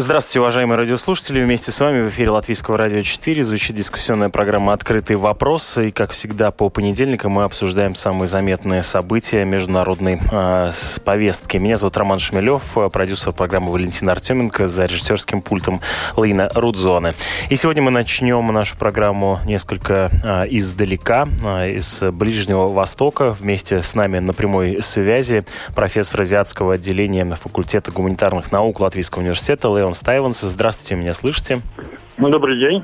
Здравствуйте, 0.00 0.38
уважаемые 0.38 0.78
радиослушатели. 0.78 1.42
Вместе 1.42 1.72
с 1.72 1.80
вами 1.80 2.02
в 2.02 2.08
эфире 2.10 2.30
Латвийского 2.30 2.76
радио 2.76 3.02
4 3.02 3.42
звучит 3.42 3.74
дискуссионная 3.74 4.28
программа 4.28 4.72
«Открытый 4.72 5.16
вопрос». 5.16 5.76
И, 5.76 5.90
как 5.90 6.12
всегда, 6.12 6.52
по 6.52 6.68
понедельникам 6.68 7.32
мы 7.32 7.42
обсуждаем 7.42 7.96
самые 7.96 8.28
заметные 8.28 8.84
события 8.84 9.44
международной 9.44 10.20
э, 10.30 10.70
повестки. 11.04 11.56
Меня 11.56 11.76
зовут 11.76 11.96
Роман 11.96 12.20
Шмелев, 12.20 12.78
продюсер 12.92 13.32
программы 13.32 13.72
Валентина 13.72 14.12
Артеменко, 14.12 14.68
за 14.68 14.84
режиссерским 14.84 15.42
пультом 15.42 15.80
Лейна 16.14 16.48
Рудзоне. 16.54 17.14
И 17.50 17.56
сегодня 17.56 17.82
мы 17.82 17.90
начнем 17.90 18.46
нашу 18.46 18.76
программу 18.76 19.40
несколько 19.46 20.12
э, 20.22 20.46
издалека, 20.50 21.26
э, 21.44 21.72
из 21.72 22.04
Ближнего 22.12 22.68
Востока. 22.68 23.32
Вместе 23.32 23.82
с 23.82 23.96
нами 23.96 24.20
на 24.20 24.32
прямой 24.32 24.80
связи 24.80 25.44
профессор 25.74 26.20
азиатского 26.20 26.74
отделения 26.74 27.24
факультета 27.34 27.90
гуманитарных 27.90 28.52
наук 28.52 28.78
Латвийского 28.78 29.22
университета 29.22 29.66
Леон 29.66 29.87
Стайванс. 29.94 30.40
Здравствуйте, 30.40 30.94
меня 30.94 31.14
слышите? 31.14 31.60
Ну, 32.20 32.30
добрый 32.30 32.58
день. 32.58 32.82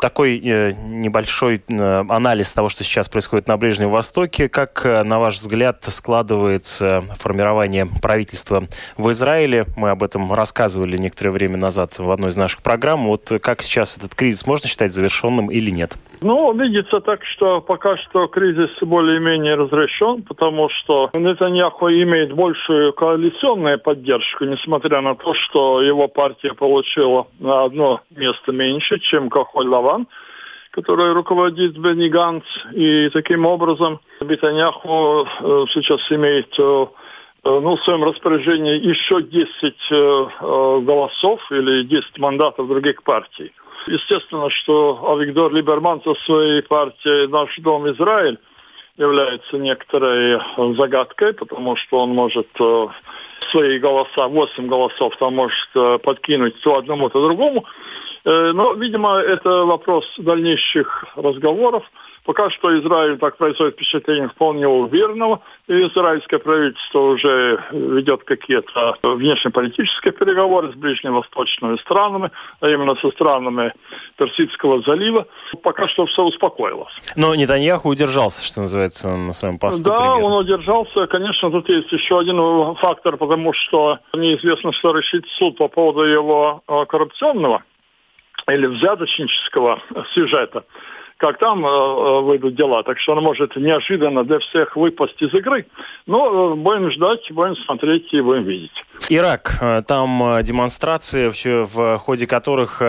Такой 0.00 0.40
э, 0.40 0.72
небольшой 0.72 1.62
э, 1.68 2.04
анализ 2.08 2.52
того, 2.52 2.68
что 2.68 2.82
сейчас 2.82 3.08
происходит 3.08 3.46
на 3.46 3.56
Ближнем 3.56 3.90
Востоке. 3.90 4.48
Как, 4.48 4.84
э, 4.84 5.04
на 5.04 5.20
ваш 5.20 5.36
взгляд, 5.36 5.84
складывается 5.84 7.04
формирование 7.16 7.86
правительства 8.02 8.64
в 8.96 9.08
Израиле? 9.12 9.66
Мы 9.76 9.90
об 9.90 10.02
этом 10.02 10.32
рассказывали 10.32 10.96
некоторое 10.96 11.30
время 11.30 11.58
назад 11.58 11.96
в 11.96 12.10
одной 12.10 12.30
из 12.30 12.36
наших 12.36 12.64
программ. 12.64 13.06
Вот 13.06 13.30
как 13.40 13.62
сейчас 13.62 13.98
этот 13.98 14.16
кризис 14.16 14.44
можно 14.48 14.68
считать 14.68 14.92
завершенным 14.92 15.48
или 15.48 15.70
нет? 15.70 15.96
Ну, 16.20 16.52
видится 16.54 17.00
так, 17.00 17.24
что 17.24 17.60
пока 17.60 17.96
что 17.98 18.26
кризис 18.26 18.70
более-менее 18.80 19.54
разрешен, 19.54 20.22
потому 20.22 20.68
что 20.70 21.10
Нетаньяху 21.14 21.88
имеет 21.88 22.32
большую 22.32 22.92
коалиционную 22.94 23.78
поддержку, 23.78 24.44
несмотря 24.44 25.02
на 25.02 25.14
то, 25.14 25.34
что 25.34 25.82
его 25.82 26.08
партия 26.08 26.54
получила 26.54 27.28
на 27.38 27.64
одно 27.64 28.00
место 28.10 28.52
меньше, 28.56 28.98
чем 28.98 29.30
Кахоль 29.30 29.68
Лаван, 29.68 30.06
который 30.70 31.12
руководит 31.12 31.78
Бенни 31.78 32.08
Ганс. 32.08 32.44
И 32.72 33.08
таким 33.10 33.46
образом 33.46 34.00
Бетаняху 34.20 35.26
э, 35.26 35.64
сейчас 35.72 36.00
имеет 36.10 36.52
э, 36.58 36.86
ну, 37.44 37.76
в 37.76 37.82
своем 37.84 38.02
распоряжении 38.02 38.78
еще 38.84 39.22
10 39.22 40.84
голосов 40.84 41.40
или 41.52 41.84
10 41.84 42.18
мандатов 42.18 42.66
других 42.66 43.04
партий. 43.04 43.52
Естественно, 43.86 44.50
что 44.50 45.12
Авигдор 45.12 45.52
Либерман 45.52 46.02
со 46.02 46.14
своей 46.24 46.62
партией 46.62 47.28
«Наш 47.28 47.56
дом 47.58 47.88
Израиль» 47.92 48.38
является 48.96 49.58
некоторой 49.58 50.40
загадкой, 50.76 51.34
потому 51.34 51.76
что 51.76 52.00
он 52.00 52.10
может 52.10 52.48
свои 53.50 53.78
голоса, 53.78 54.28
8 54.28 54.66
голосов 54.66 55.16
там 55.18 55.34
может 55.34 56.02
подкинуть 56.02 56.60
то 56.60 56.76
одному, 56.78 57.08
то 57.08 57.22
другому. 57.22 57.64
Э, 58.26 58.50
но, 58.52 58.72
видимо, 58.72 59.18
это 59.18 59.64
вопрос 59.64 60.04
дальнейших 60.18 61.04
разговоров. 61.14 61.84
Пока 62.24 62.50
что 62.50 62.76
Израиль, 62.80 63.18
так 63.18 63.36
происходит 63.36 63.74
впечатление, 63.74 64.28
вполне 64.28 64.66
уверенного. 64.66 65.42
И 65.68 65.74
израильское 65.74 66.40
правительство 66.40 66.98
уже 66.98 67.62
ведет 67.70 68.24
какие-то 68.24 68.96
внешнеполитические 69.04 70.12
переговоры 70.12 70.72
с 70.72 70.74
ближневосточными 70.74 71.76
странами, 71.76 72.32
а 72.60 72.68
именно 72.68 72.96
со 72.96 73.10
странами 73.12 73.72
Персидского 74.16 74.82
залива. 74.82 75.28
Пока 75.62 75.86
что 75.86 76.06
все 76.06 76.22
успокоилось. 76.24 76.92
Но 77.14 77.32
Нетаньяху 77.36 77.88
удержался, 77.90 78.44
что 78.44 78.60
называется, 78.60 79.08
на 79.16 79.32
своем 79.32 79.60
посту 79.60 79.84
Да, 79.84 79.94
премьера. 79.96 80.24
он 80.24 80.32
удержался. 80.32 81.06
Конечно, 81.06 81.52
тут 81.52 81.68
есть 81.68 81.92
еще 81.92 82.18
один 82.18 82.74
фактор, 82.74 83.16
потому 83.36 83.52
что 83.52 83.98
неизвестно, 84.14 84.72
что 84.72 84.96
решит 84.96 85.26
суд 85.36 85.58
по 85.58 85.68
поводу 85.68 86.04
его 86.04 86.62
э, 86.66 86.86
коррупционного 86.86 87.62
или 88.48 88.66
взяточнического 88.66 89.82
сюжета, 90.14 90.64
как 91.18 91.38
там 91.38 91.64
э, 91.64 91.68
э, 91.68 92.20
выйдут 92.20 92.54
дела. 92.54 92.82
Так 92.82 92.98
что 92.98 93.12
он 93.12 93.22
может 93.22 93.56
неожиданно 93.56 94.24
для 94.24 94.38
всех 94.38 94.76
выпасть 94.76 95.20
из 95.20 95.32
игры. 95.32 95.66
Но 96.06 96.52
э, 96.52 96.54
будем 96.54 96.90
ждать, 96.90 97.30
будем 97.30 97.56
смотреть 97.56 98.12
и 98.12 98.20
будем 98.20 98.44
видеть. 98.44 98.72
Ирак. 99.08 99.58
Э, 99.60 99.82
там 99.86 100.42
демонстрации, 100.42 101.30
в 101.64 101.98
ходе 101.98 102.26
которых 102.26 102.82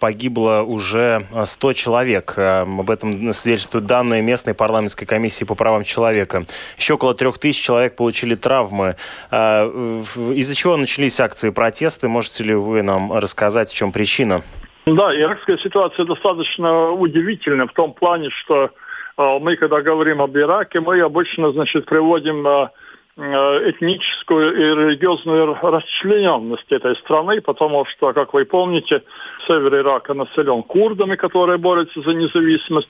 погибло 0.00 0.64
уже 0.66 1.26
100 1.44 1.72
человек. 1.74 2.38
Об 2.38 2.90
этом 2.90 3.32
свидетельствуют 3.32 3.86
данные 3.86 4.22
местной 4.22 4.54
парламентской 4.54 5.06
комиссии 5.06 5.44
по 5.44 5.54
правам 5.54 5.84
человека. 5.84 6.44
Еще 6.78 6.94
около 6.94 7.14
3000 7.14 7.62
человек 7.62 7.96
получили 7.96 8.34
травмы. 8.34 8.96
Из-за 9.30 10.54
чего 10.54 10.76
начались 10.76 11.20
акции 11.20 11.50
протеста? 11.50 12.08
Можете 12.08 12.44
ли 12.44 12.54
вы 12.54 12.82
нам 12.82 13.12
рассказать, 13.12 13.70
в 13.70 13.74
чем 13.74 13.92
причина? 13.92 14.42
Да, 14.86 15.14
иракская 15.18 15.56
ситуация 15.58 16.04
достаточно 16.04 16.90
удивительна 16.90 17.66
в 17.66 17.72
том 17.72 17.94
плане, 17.94 18.28
что 18.30 18.64
э, 18.64 19.38
мы, 19.40 19.56
когда 19.56 19.80
говорим 19.80 20.20
об 20.20 20.36
Ираке, 20.36 20.80
мы 20.80 21.00
обычно, 21.00 21.52
значит, 21.52 21.86
приводим 21.86 22.46
э 22.46 22.68
этническую 23.16 24.56
и 24.56 24.74
религиозную 24.74 25.56
расчлененность 25.62 26.70
этой 26.70 26.96
страны, 26.96 27.40
потому 27.40 27.84
что, 27.86 28.12
как 28.12 28.34
вы 28.34 28.44
помните, 28.44 29.04
север 29.46 29.76
Ирака 29.76 30.14
населен 30.14 30.64
курдами, 30.64 31.14
которые 31.14 31.58
борются 31.58 32.00
за 32.00 32.12
независимость. 32.12 32.88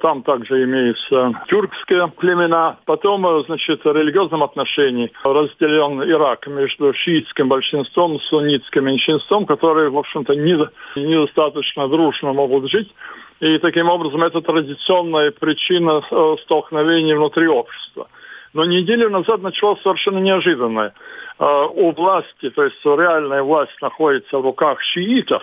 Там 0.00 0.22
также 0.22 0.64
имеются 0.64 1.32
тюркские 1.48 2.08
племена. 2.08 2.78
Потом, 2.84 3.26
э, 3.26 3.44
значит, 3.46 3.84
в 3.84 3.92
религиозном 3.92 4.42
отношении 4.42 5.10
разделен 5.24 6.02
Ирак 6.02 6.46
между 6.46 6.92
шиитским 6.92 7.48
большинством 7.48 8.16
и 8.16 8.20
суннитским 8.20 8.84
меньшинством, 8.84 9.46
которые, 9.46 9.88
в 9.88 9.96
общем-то, 9.96 10.34
недостаточно 10.34 11.88
дружно 11.88 12.32
могут 12.32 12.70
жить. 12.70 12.92
И 13.40 13.58
таким 13.58 13.88
образом 13.88 14.22
это 14.22 14.40
традиционная 14.40 15.30
причина 15.30 16.02
э, 16.10 16.36
столкновений 16.42 17.14
внутри 17.14 17.46
общества. 17.46 18.08
Но 18.54 18.64
неделю 18.64 19.10
назад 19.10 19.42
началось 19.42 19.82
совершенно 19.82 20.18
неожиданное. 20.18 20.94
Э, 21.38 21.66
у 21.74 21.90
власти, 21.90 22.50
то 22.50 22.64
есть 22.64 22.82
реальная 22.84 23.42
власть 23.42 23.76
находится 23.82 24.38
в 24.38 24.42
руках 24.42 24.80
шиитов, 24.80 25.42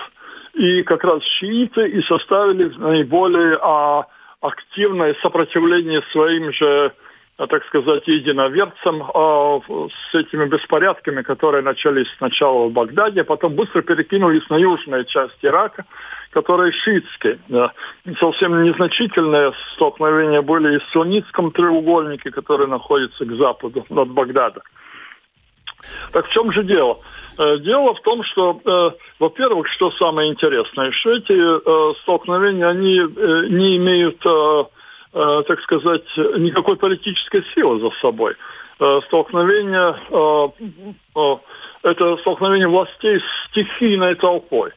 и 0.54 0.82
как 0.84 1.04
раз 1.04 1.22
шииты 1.40 1.88
и 1.88 2.02
составили 2.04 2.72
наиболее 2.78 3.58
а, 3.62 4.08
активное 4.42 5.14
сопротивление 5.22 6.02
своим 6.14 6.54
же, 6.54 6.94
э, 7.38 7.48
так 7.48 7.66
сказать, 7.66 8.08
единоверцам 8.08 9.04
э, 9.04 9.60
с 10.12 10.16
этими 10.16 10.46
беспорядками, 10.46 11.22
которые 11.22 11.64
начались 11.64 12.08
сначала 12.18 12.68
в 12.68 12.72
Багдаде, 12.72 13.22
а 13.22 13.26
потом 13.26 13.56
быстро 13.56 13.82
перекинулись 13.82 14.50
на 14.50 14.56
южную 14.56 15.04
часть 15.04 15.38
Ирака, 15.42 15.86
которые 16.32 16.72
шиитские. 16.72 17.40
Совсем 18.20 18.64
незначительные 18.64 19.54
столкновения 19.76 20.42
были 20.42 20.76
и 20.76 20.80
в 20.80 20.84
суннитском 20.92 21.52
треугольнике, 21.52 22.32
который 22.32 22.68
находится 22.68 23.26
к 23.26 23.36
западу 23.36 23.86
от 23.90 24.10
Багдада. 24.10 24.62
Так 26.12 26.28
в 26.28 26.32
чем 26.32 26.52
же 26.52 26.64
дело? 26.64 27.00
Э, 27.38 27.58
дело 27.58 27.94
в 27.94 28.02
том, 28.02 28.24
что, 28.24 28.62
э, 28.64 28.92
во-первых, 29.20 29.68
что 29.70 29.92
самое 29.92 30.30
интересное, 30.30 30.92
что 30.92 31.12
эти 31.12 31.34
э, 31.34 31.94
столкновения, 32.04 32.68
они 32.68 33.00
не 33.50 33.78
имеют, 33.78 34.20
так 35.14 35.62
сказать, 35.64 36.06
никакой 36.38 36.78
политической 36.78 37.44
силы 37.54 37.82
за 37.82 37.90
собой. 38.00 38.36
Столкновение, 39.08 39.96
это 41.84 42.18
столкновение 42.18 42.68
властей 42.68 43.20
с 43.20 43.50
стихийной 43.50 44.16
толпой. 44.16 44.72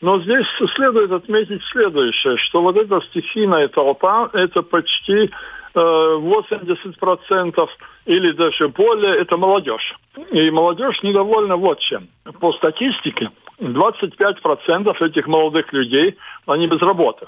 Но 0.00 0.20
здесь 0.20 0.46
следует 0.74 1.10
отметить 1.10 1.62
следующее, 1.72 2.36
что 2.36 2.62
вот 2.62 2.76
эта 2.76 3.00
стихийная 3.00 3.68
толпа, 3.68 4.28
это 4.32 4.62
почти 4.62 5.30
80% 5.74 7.68
или 8.06 8.30
даже 8.32 8.68
более 8.68 9.16
это 9.16 9.36
молодежь. 9.36 9.94
И 10.32 10.50
молодежь 10.50 11.02
недовольна 11.02 11.56
вот 11.56 11.80
чем. 11.80 12.08
По 12.40 12.52
статистике 12.52 13.30
25% 13.60 15.04
этих 15.04 15.26
молодых 15.26 15.72
людей, 15.72 16.16
они 16.46 16.66
без 16.66 16.80
работы. 16.80 17.26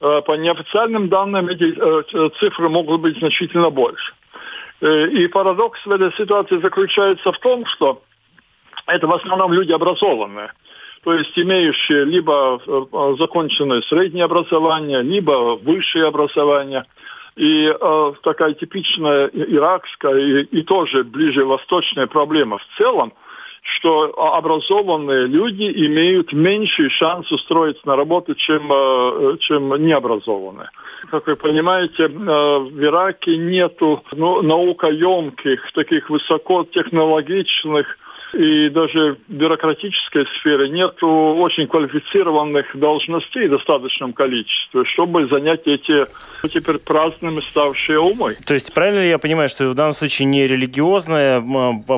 Э, 0.00 0.20
по 0.22 0.32
неофициальным 0.32 1.08
данным 1.08 1.48
эти 1.48 1.74
э, 1.76 2.30
цифры 2.40 2.68
могут 2.68 3.00
быть 3.00 3.18
значительно 3.18 3.70
больше. 3.70 4.12
Э, 4.80 5.08
и 5.08 5.26
парадокс 5.28 5.84
в 5.86 5.90
этой 5.90 6.12
ситуации 6.14 6.58
заключается 6.58 7.32
в 7.32 7.38
том, 7.38 7.64
что 7.66 8.02
это 8.86 9.06
в 9.06 9.12
основном 9.12 9.52
люди 9.52 9.72
образованные 9.72 10.52
то 11.06 11.14
есть 11.14 11.38
имеющие 11.38 12.04
либо 12.04 12.60
законченное 13.16 13.80
среднее 13.82 14.24
образование, 14.24 15.02
либо 15.02 15.56
высшее 15.62 16.06
образование– 16.06 16.84
И 17.36 17.66
э, 17.68 18.12
такая 18.22 18.54
типичная 18.54 19.26
иракская 19.26 20.16
и, 20.16 20.42
и 20.44 20.62
тоже 20.62 21.04
ближе 21.04 21.44
восточная 21.44 22.06
проблема 22.06 22.56
в 22.56 22.66
целом, 22.78 23.12
что 23.60 24.14
образованные 24.36 25.26
люди 25.26 25.70
имеют 25.86 26.32
меньший 26.32 26.88
шанс 26.88 27.30
устроиться 27.30 27.82
на 27.84 27.94
работу, 27.94 28.34
чем, 28.34 28.72
э, 28.72 29.36
чем 29.40 29.68
необразованные. 29.84 30.70
Как 31.10 31.26
вы 31.26 31.36
понимаете, 31.36 32.04
э, 32.04 32.08
в 32.08 32.82
Ираке 32.82 33.36
нету 33.36 34.02
ну, 34.14 34.40
наукоемких, 34.40 35.72
таких 35.72 36.08
высокотехнологичных 36.08 37.86
и 38.34 38.68
даже 38.70 39.16
в 39.28 39.32
бюрократической 39.32 40.26
сфере 40.38 40.68
нет 40.68 41.02
очень 41.02 41.66
квалифицированных 41.66 42.76
должностей 42.78 43.48
в 43.48 43.50
достаточном 43.50 44.12
количестве, 44.12 44.84
чтобы 44.84 45.26
занять 45.28 45.62
эти 45.66 46.06
теперь 46.52 46.78
праздными 46.78 47.40
ставшие 47.40 47.98
умы. 47.98 48.36
То 48.46 48.54
есть 48.54 48.72
правильно 48.74 49.02
ли 49.02 49.08
я 49.08 49.18
понимаю, 49.18 49.48
что 49.48 49.68
в 49.68 49.74
данном 49.74 49.92
случае 49.92 50.26
не 50.26 50.46
религиозная 50.46 51.42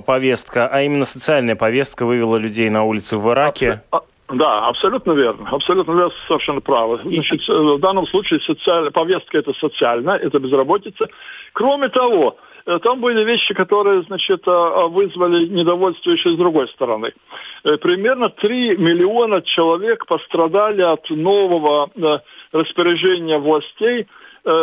повестка, 0.06 0.68
а 0.68 0.82
именно 0.82 1.04
социальная 1.04 1.56
повестка 1.56 2.04
вывела 2.06 2.36
людей 2.36 2.68
на 2.70 2.84
улицы 2.84 3.16
в 3.16 3.30
Ираке? 3.30 3.82
А, 3.90 4.02
да, 4.30 4.66
абсолютно 4.66 5.12
верно. 5.12 5.48
Абсолютно 5.50 5.92
верно, 5.92 6.12
совершенно 6.26 6.60
правы. 6.60 7.00
Значит, 7.02 7.46
в 7.48 7.78
данном 7.78 8.06
случае 8.06 8.40
социальная 8.40 8.90
повестка 8.90 9.38
это 9.38 9.52
социальная, 9.54 10.16
это 10.16 10.38
безработица. 10.38 11.08
Кроме 11.52 11.88
того, 11.88 12.36
Э, 12.68 12.78
там 12.80 13.00
были 13.00 13.24
вещи, 13.24 13.54
которые, 13.54 14.02
значит, 14.02 14.46
э, 14.46 14.50
э, 14.50 14.88
вызвали 14.88 15.46
недовольство 15.46 16.10
еще 16.10 16.30
с 16.30 16.36
другой 16.36 16.68
стороны. 16.68 17.14
Примерно 17.62 18.28
3 18.28 18.76
миллиона 18.76 19.40
человек 19.40 20.04
пострадали 20.06 20.82
от 20.82 21.08
нового 21.08 21.90
распоряжения 22.52 23.38
властей 23.38 24.06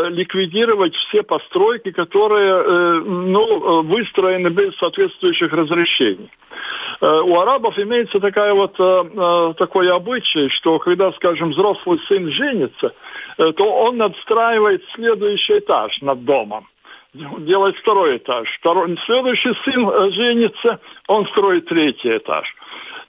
ликвидировать 0.10 0.96
все 0.96 1.22
постройки, 1.22 1.92
которые 1.92 3.00
ну, 3.02 3.84
выстроены 3.84 4.48
без 4.50 4.76
соответствующих 4.78 5.52
разрешений. 5.54 6.32
У 7.02 7.40
арабов 7.40 7.78
имеется 7.78 8.20
такая 8.20 8.54
вот, 8.54 8.76
такой 9.58 9.92
обычай, 9.92 10.50
что 10.50 10.80
когда, 10.80 11.12
скажем, 11.14 11.52
взрослый 11.52 12.00
сын 12.08 12.32
женится, 12.32 12.94
то 13.38 13.64
он 13.64 13.98
надстраивает 13.98 14.84
следующий 14.96 15.60
этаж 15.60 16.02
над 16.02 16.24
домом 16.24 16.68
делать 17.40 17.76
второй 17.78 18.18
этаж. 18.18 18.48
Второй, 18.60 18.98
следующий 19.06 19.54
сын 19.64 19.90
э, 19.90 20.12
женится, 20.12 20.80
он 21.08 21.26
строит 21.28 21.66
третий 21.68 22.18
этаж. 22.18 22.54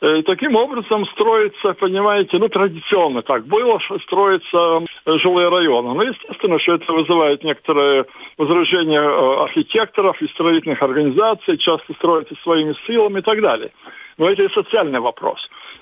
И 0.01 0.07
э, 0.07 0.23
таким 0.23 0.57
образом 0.57 1.07
строится, 1.07 1.75
понимаете, 1.75 2.39
ну, 2.39 2.49
традиционно 2.49 3.23
так 3.23 3.47
было, 3.47 3.81
строятся 4.03 4.83
э, 5.05 5.19
жилые 5.19 5.49
районы. 5.49 5.95
Ну, 5.95 6.03
естественно, 6.03 6.59
что 6.59 6.75
это 6.75 6.93
вызывает 6.93 7.43
некоторое 7.45 8.07
возражение 8.39 9.01
архитекторов 9.01 10.21
и 10.21 10.29
строительных 10.29 10.83
организаций, 10.83 11.59
часто 11.59 11.93
строятся 11.95 12.35
своими 12.43 12.75
силами 12.87 13.19
и 13.19 13.23
так 13.23 13.41
далее. 13.41 13.73
Но 14.19 14.31
это 14.31 14.45
и 14.45 14.49
социальный 14.49 15.01
вопрос. 15.01 15.39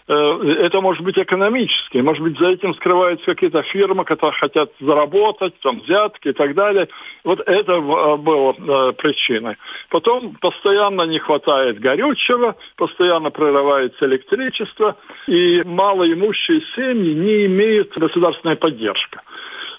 Э, 0.08 0.14
это 0.58 0.80
может 0.80 1.02
быть 1.02 1.16
экономический, 1.16 2.02
может 2.02 2.22
быть, 2.22 2.38
за 2.38 2.48
этим 2.48 2.74
скрываются 2.74 3.26
какие-то 3.26 3.62
фирмы, 3.62 4.04
которые 4.04 4.38
хотят 4.38 4.72
заработать, 4.80 5.54
там, 5.60 5.80
взятки 5.80 6.28
и 6.28 6.32
так 6.32 6.54
далее. 6.54 6.88
Вот 7.22 7.40
это 7.40 7.72
э, 7.72 8.16
было 8.16 8.54
э, 8.56 8.92
причиной. 8.94 9.56
Потом 9.88 10.34
постоянно 10.40 11.02
не 11.02 11.18
хватает 11.18 11.78
горючего, 11.78 12.56
постоянно 12.76 13.30
прерывается 13.30 14.04
электричество, 14.06 14.96
и 15.28 15.62
малоимущие 15.64 16.62
семьи 16.74 17.14
не 17.14 17.46
имеют 17.46 17.96
государственной 17.96 18.56
поддержки. 18.56 19.20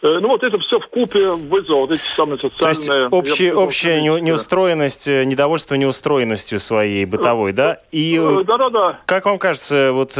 Э, 0.06 0.20
ну 0.22 0.28
вот 0.28 0.44
это 0.44 0.60
все 0.60 0.80
в 0.80 0.88
купе 0.88 1.32
вызвало 1.32 1.82
вот 1.82 1.92
эти 1.92 2.02
самые 2.02 2.38
социальные... 2.38 3.10
То 3.10 3.18
есть 3.20 3.32
общий, 3.32 3.52
общая 3.52 4.02
не, 4.02 4.22
неустроенность, 4.22 5.08
э, 5.08 5.24
недовольство 5.24 5.74
неустроенностью 5.74 6.60
своей 6.60 7.06
бытовой, 7.06 7.54
да? 7.54 7.80
И 7.92 8.16
э, 8.22 8.44
да-да-да. 8.46 9.00
Как 9.08 9.26
вам 9.26 9.40
кажется, 9.40 9.92
вот 9.94 10.14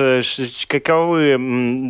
каковы 0.68 1.38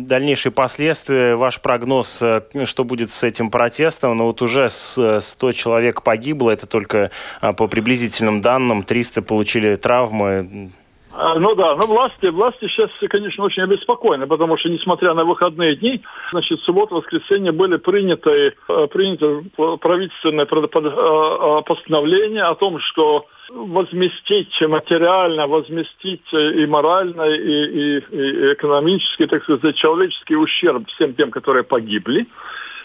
дальнейшие 0.06 0.52
последствия, 0.52 1.36
ваш 1.36 1.60
прогноз, 1.62 2.22
что 2.64 2.84
будет 2.84 3.08
с 3.08 3.24
этим 3.24 3.50
протестом? 3.50 4.18
Ну 4.18 4.26
вот 4.26 4.42
уже 4.42 4.68
100 4.68 5.52
человек 5.52 6.02
погибло, 6.02 6.50
это 6.50 6.66
только 6.66 7.10
а, 7.40 7.54
по 7.54 7.66
приблизительным 7.66 8.42
данным, 8.42 8.82
300 8.82 9.22
получили 9.22 9.74
травмы. 9.76 10.70
А, 11.18 11.38
ну 11.38 11.54
да, 11.54 11.74
но 11.76 11.86
власти, 11.86 12.26
власти 12.26 12.68
сейчас, 12.68 12.90
конечно, 13.08 13.42
очень 13.44 13.62
обеспокоены, 13.62 14.26
потому 14.26 14.58
что, 14.58 14.68
несмотря 14.68 15.14
на 15.14 15.24
выходные 15.24 15.74
дни, 15.74 16.02
значит, 16.30 16.60
суббота, 16.60 16.94
воскресенье 16.94 17.52
были 17.52 17.76
приняты, 17.78 18.54
э, 18.68 18.86
приняты 18.88 19.50
правительственное 19.80 20.44
э, 20.44 21.62
постановление 21.64 22.42
о 22.42 22.54
том, 22.54 22.78
что 22.80 23.26
возместить 23.48 24.60
материально, 24.60 25.46
возместить 25.46 26.30
и 26.32 26.66
морально, 26.66 27.22
и, 27.22 27.38
и, 27.38 27.98
и 27.98 28.52
экономически, 28.52 29.26
так 29.26 29.42
сказать, 29.44 29.76
человеческий 29.76 30.36
ущерб 30.36 30.86
всем 30.88 31.14
тем, 31.14 31.30
которые 31.30 31.64
погибли. 31.64 32.26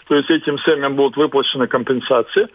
То 0.08 0.16
есть 0.16 0.30
этим 0.30 0.58
семьям 0.60 0.96
будут 0.96 1.16
выплачены 1.16 1.66
компенсации. 1.66 2.48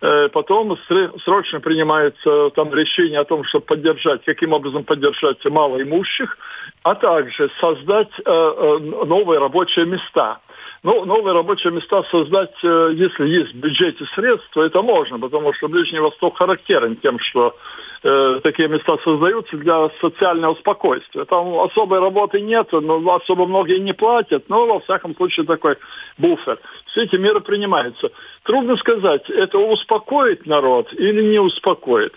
Э, 0.00 0.28
потом 0.28 0.76
срочно 1.24 1.60
принимается 1.60 2.50
там 2.50 2.74
решение 2.74 3.20
о 3.20 3.24
том, 3.24 3.44
чтобы 3.44 3.66
поддержать, 3.66 4.24
каким 4.24 4.52
образом 4.52 4.84
поддержать 4.84 5.44
малоимущих, 5.44 6.36
а 6.82 6.94
также 6.94 7.50
создать 7.60 8.10
э, 8.18 8.22
э, 8.24 8.78
новые 9.04 9.38
рабочие 9.40 9.86
места. 9.86 10.40
Ну, 10.84 11.04
новые 11.04 11.34
рабочие 11.34 11.72
места 11.72 12.02
создать, 12.10 12.54
если 12.62 13.28
есть 13.28 13.52
в 13.52 13.56
бюджете 13.56 14.04
средства, 14.16 14.62
это 14.62 14.82
можно, 14.82 15.18
потому 15.18 15.52
что 15.52 15.68
Ближний 15.68 16.00
Восток 16.00 16.36
характерен 16.36 16.96
тем, 16.96 17.20
что 17.20 17.54
э, 18.02 18.40
такие 18.42 18.68
места 18.68 18.98
создаются 19.04 19.56
для 19.56 19.90
социального 20.00 20.54
спокойствия. 20.56 21.24
Там 21.24 21.56
особой 21.60 22.00
работы 22.00 22.40
нет, 22.40 22.68
но 22.72 23.14
особо 23.14 23.46
многие 23.46 23.78
не 23.78 23.92
платят, 23.92 24.48
но 24.48 24.66
во 24.66 24.80
всяком 24.80 25.14
случае 25.14 25.46
такой 25.46 25.76
буфер. 26.18 26.58
Все 26.86 27.04
эти 27.04 27.16
меры 27.16 27.40
принимаются. 27.40 28.10
Трудно 28.44 28.76
сказать, 28.76 29.30
это 29.30 29.58
успокоит 29.58 30.46
народ 30.46 30.92
или 30.94 31.22
не 31.22 31.38
успокоит. 31.38 32.12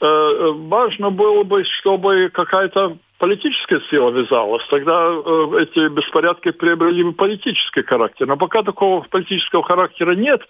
Э, 0.00 0.52
важно 0.52 1.10
было 1.10 1.44
бы, 1.44 1.64
чтобы 1.64 2.30
какая-то 2.30 2.98
политическая 3.16 3.80
сила 3.88 4.10
вязалась, 4.10 4.62
тогда 4.68 5.12
э, 5.14 5.62
эти 5.62 5.88
беспорядки 5.88 6.50
приобрели 6.50 7.04
бы 7.04 7.12
политический 7.12 7.82
характер. 7.84 8.26
Но 8.26 8.36
пока 8.36 8.62
такого 8.62 9.00
политического 9.08 9.62
характера 9.62 10.14
нет, 10.14 10.42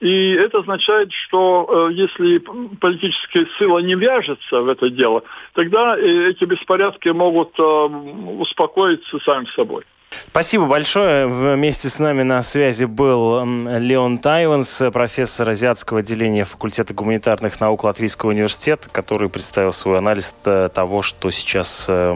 и 0.00 0.32
это 0.32 0.58
означает, 0.58 1.12
что 1.12 1.88
э, 1.88 1.94
если 1.94 2.42
политическая 2.78 3.46
сила 3.58 3.78
не 3.78 3.94
вяжется 3.94 4.60
в 4.60 4.68
это 4.68 4.90
дело, 4.90 5.22
тогда 5.54 5.96
эти 5.96 6.44
беспорядки 6.44 7.08
могут 7.08 7.58
успокоиться 7.58 9.18
сами 9.20 9.46
собой. 9.56 9.84
Спасибо 10.10 10.66
большое. 10.66 11.26
Вместе 11.26 11.88
с 11.88 11.98
нами 11.98 12.22
на 12.22 12.42
связи 12.42 12.84
был 12.84 13.44
Леон 13.44 14.18
Тайванс, 14.18 14.82
профессор 14.92 15.48
азиатского 15.48 16.00
отделения 16.00 16.44
факультета 16.44 16.94
гуманитарных 16.94 17.58
наук 17.60 17.84
Латвийского 17.84 18.30
университета, 18.30 18.88
который 18.90 19.28
представил 19.28 19.72
свой 19.72 19.98
анализ 19.98 20.34
э, 20.44 20.68
того, 20.72 21.02
что 21.02 21.30
сейчас 21.30 21.86
э, 21.88 22.14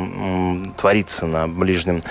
творится 0.77 1.27
на 1.27 1.49
Ближнем 1.49 2.03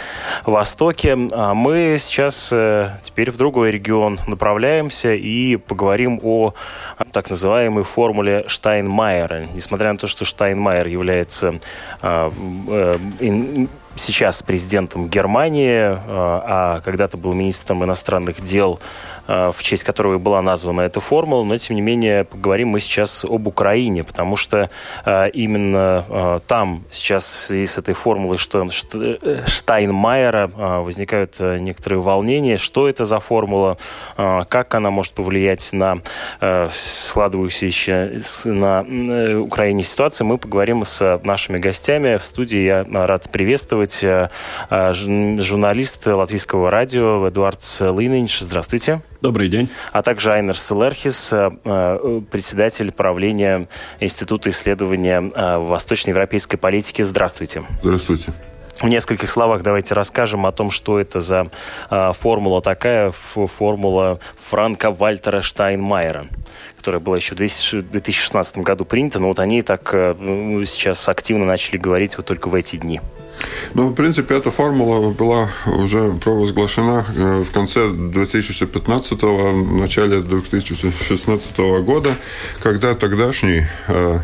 Востоке. 0.44 1.18
А 1.32 1.54
мы 1.54 1.96
сейчас 2.00 2.52
э, 2.52 2.98
теперь 3.04 3.32
в 3.32 3.38
другой 3.38 3.72
регион 3.72 4.20
направляемся 4.28 5.14
и 5.14 5.56
поговорим 5.56 6.20
о 6.24 6.54
так 7.12 7.30
называемой 7.30 7.84
формуле 7.84 8.44
Штайнмайера. 8.48 9.46
Несмотря 9.54 9.94
на 9.94 9.98
то, 9.98 10.08
что 10.08 10.26
Штайнмайер 10.26 10.88
является 10.88 11.60
сейчас 14.02 14.42
президентом 14.44 15.08
Германии, 15.08 15.94
э, 15.94 15.98
а 16.08 16.82
когда-то 16.82 17.18
был 17.18 17.34
министром 17.34 17.84
иностранных 17.84 18.42
дел 18.42 18.80
Э, 19.32 19.52
в 19.54 19.64
честь 19.64 19.84
которого 19.84 20.18
была 20.18 20.42
названа 20.42 20.82
эта 20.82 21.00
формула, 21.00 21.44
но 21.44 21.58
тем 21.58 21.76
не 21.76 21.82
менее 21.82 22.26
поговорим 22.26 22.70
мы 22.70 22.80
сейчас 22.80 23.24
об 23.24 23.48
Украине, 23.48 24.04
потому 24.04 24.36
что 24.36 24.70
э, 25.06 25.30
именно 25.32 26.42
там 26.48 26.84
сейчас 26.90 27.38
в 27.38 27.44
связи 27.44 27.68
с 27.68 27.78
этой 27.78 27.94
формулой 27.94 28.38
что, 28.38 28.68
Штайнмайера 29.46 30.48
возникают 30.48 31.40
некоторые 31.40 32.02
волнения. 32.02 32.58
Что 32.58 32.90
это 32.90 33.06
за 33.06 33.20
формула, 33.20 33.78
как 34.16 34.76
она 34.76 34.90
может 34.90 35.14
повлиять 35.14 35.70
на 35.72 36.00
складывающуюся 36.72 38.22
на 38.46 38.86
Украине 39.42 39.84
ситуацию, 39.84 40.28
мы 40.28 40.38
поговорим 40.38 40.84
с 40.86 41.20
нашими 41.24 41.58
гостями. 41.58 42.18
В 42.18 42.26
студии 42.26 42.60
я 42.60 42.86
рад 42.92 43.30
приветствовать 43.30 43.91
журналист 44.00 46.08
латвийского 46.08 46.72
радио 46.72 47.28
Эдуард 47.28 47.62
Лининч. 47.80 48.40
Здравствуйте. 48.40 49.02
Добрый 49.22 49.50
день. 49.50 49.70
А 49.92 50.02
также 50.02 50.32
Айнер 50.32 50.58
Селерхис, 50.58 51.32
э, 51.32 51.52
э, 51.64 52.22
председатель 52.32 52.92
правления 52.92 53.68
Института 54.00 54.50
исследования 54.50 55.32
э, 55.34 55.58
восточноевропейской 55.58 56.58
политики. 56.58 57.04
Здравствуйте. 57.04 57.64
Здравствуйте. 57.84 58.34
В 58.82 58.88
нескольких 58.88 59.30
словах 59.30 59.62
давайте 59.62 59.94
расскажем 59.94 60.48
о 60.48 60.52
том, 60.52 60.72
что 60.72 61.00
это 61.00 61.20
за 61.20 61.52
э, 61.92 62.12
формула 62.14 62.62
такая, 62.62 63.12
формула 63.12 64.20
Франка 64.38 64.90
Вальтера 64.90 65.42
Штайнмайера, 65.42 66.26
которая 66.78 67.00
была 67.00 67.18
еще 67.18 67.36
в 67.36 67.38
2016 67.38 68.58
году 68.58 68.86
принята, 68.86 69.20
но 69.20 69.28
вот 69.28 69.40
они 69.40 69.62
так 69.62 69.88
э, 69.94 70.16
сейчас 70.66 71.08
активно 71.10 71.46
начали 71.46 71.78
говорить 71.78 72.18
вот 72.18 72.26
только 72.26 72.48
в 72.48 72.56
эти 72.56 72.78
дни. 72.78 73.02
Ну, 73.74 73.88
в 73.88 73.94
принципе, 73.94 74.36
эта 74.36 74.52
формула 74.52 75.12
была 75.12 75.50
уже 75.66 76.12
провозглашена 76.14 77.06
э, 77.16 77.44
в 77.44 77.52
конце 77.52 77.90
2015 77.90 79.22
в 79.22 79.78
начале 79.78 80.22
2016 80.22 81.58
года, 81.84 82.18
когда 82.62 82.96
тогдашний 82.96 83.64
э, 83.88 84.20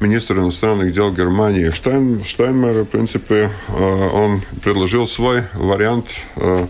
министр 0.00 0.38
иностранных 0.38 0.92
дел 0.92 1.12
Германии 1.12 1.70
Штайн, 1.70 2.24
Штайнмер, 2.24 2.82
в 2.82 2.86
принципе, 2.86 3.50
э, 3.68 3.72
он 3.72 4.42
предложил 4.62 5.08
свой 5.08 5.42
вариант 5.54 6.06
в 6.36 6.68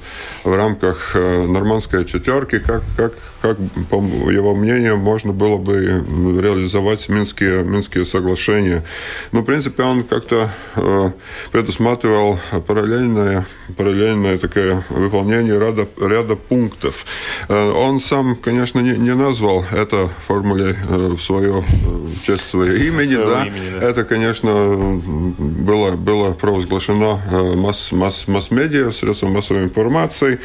рамках 0.57 1.15
нормандской 1.15 2.05
четверки, 2.05 2.59
как, 2.59 2.83
как 2.97 3.13
как, 3.45 3.59
по 3.91 3.97
его 4.31 4.55
мнению, 4.55 4.97
можно 4.97 5.35
было 5.35 5.59
бы 5.59 6.03
реализовать 6.41 7.11
Минские, 7.11 7.63
Минские 7.63 8.07
соглашения. 8.07 8.85
Но, 9.33 9.41
в 9.41 9.45
принципе, 9.45 9.83
он 9.83 10.03
как-то 10.03 10.51
э, 10.77 11.11
предусматривал 11.53 12.39
параллельное, 12.67 13.45
параллельное 13.77 14.39
такое 14.39 14.83
выполнение 14.89 15.59
ряда, 15.59 15.87
ряда 16.01 16.37
пунктов. 16.37 17.05
Э, 17.51 17.71
он 17.71 18.01
сам, 18.01 18.35
конечно, 18.35 18.81
не, 18.81 18.97
не 18.97 19.15
назвал 19.15 19.63
это 19.71 20.09
формуле 20.27 20.75
э, 20.89 20.97
в 21.15 21.19
свою 21.21 21.61
в 21.61 22.23
честь 22.25 22.49
своего 22.49 22.75
имени. 22.75 23.17
да. 23.17 23.47
имени 23.47 23.79
да. 23.79 23.91
Это, 23.91 24.05
конечно, 24.05 24.53
было, 25.37 25.91
было 25.91 26.33
провозглашено 26.33 27.21
э, 27.31 27.55
масс, 27.57 27.93
масс, 27.93 28.27
масс-медиа, 28.27 28.91
средством 28.91 29.33
массовой 29.33 29.65
информации, 29.65 30.41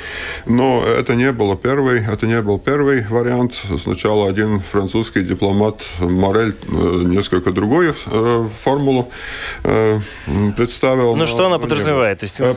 но 0.45 0.83
это 0.85 1.15
не 1.15 1.31
было 1.31 1.55
первый, 1.55 2.05
это 2.05 2.27
не 2.27 2.41
был 2.41 2.59
первый 2.59 2.88
первый 2.89 3.05
вариант. 3.09 3.53
Сначала 3.81 4.29
один 4.29 4.59
французский 4.59 5.23
дипломат 5.23 5.83
Морель 5.99 6.55
э, 6.63 7.03
несколько 7.05 7.51
другую 7.51 7.93
э, 8.05 8.47
формулу 8.57 9.09
э, 9.63 9.99
представил. 10.57 11.15
Ну, 11.15 11.25
что 11.25 11.45
она 11.45 11.59
подразумевает? 11.59 12.19
То 12.19 12.25
есть, 12.25 12.39
я 12.39 12.53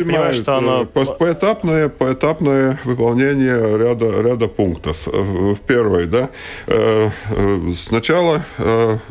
понимаю, 0.00 0.32
что 0.32 0.56
она... 0.56 0.84
Поэтапное, 0.84 1.88
поэтапное 1.88 2.78
выполнение 2.84 3.78
ряда, 3.78 4.22
ряда 4.22 4.48
пунктов. 4.48 5.06
В 5.06 5.56
первой, 5.66 6.06
да, 6.06 6.30
сначала 7.76 8.44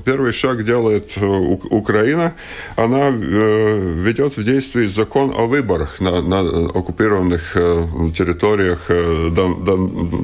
первый 0.04 0.32
шаг 0.34 0.64
делает 0.66 1.18
Украина. 1.18 2.34
Она 2.76 3.10
ведет 3.10 4.38
в 4.38 4.44
действие 4.44 4.90
закон 4.90 5.34
о 5.36 5.46
выборах 5.48 6.00
на, 6.00 6.22
на 6.22 6.40
оккупированных 6.70 7.54
территориях 7.54 8.90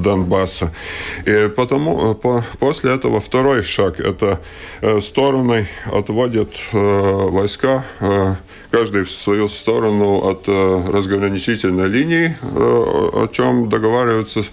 Донбасса 0.04 0.41
Донбасса. 0.42 0.74
И 1.26 1.50
потому, 1.56 2.16
по, 2.16 2.44
после 2.60 2.94
этого 2.94 3.20
второй 3.20 3.64
шаг– 3.64 4.00
это 4.00 4.40
э, 4.82 5.02
стороны 5.02 5.68
отводят 5.86 6.50
э, 6.72 6.78
войска 6.78 7.86
э, 8.00 8.36
каждый 8.72 9.04
в 9.04 9.12
свою 9.12 9.50
сторону 9.50 10.30
от 10.30 10.48
разграничительной 10.48 11.90
линии, 11.90 12.38
о 12.42 13.28
чем 13.28 13.68
договариваются 13.68 14.44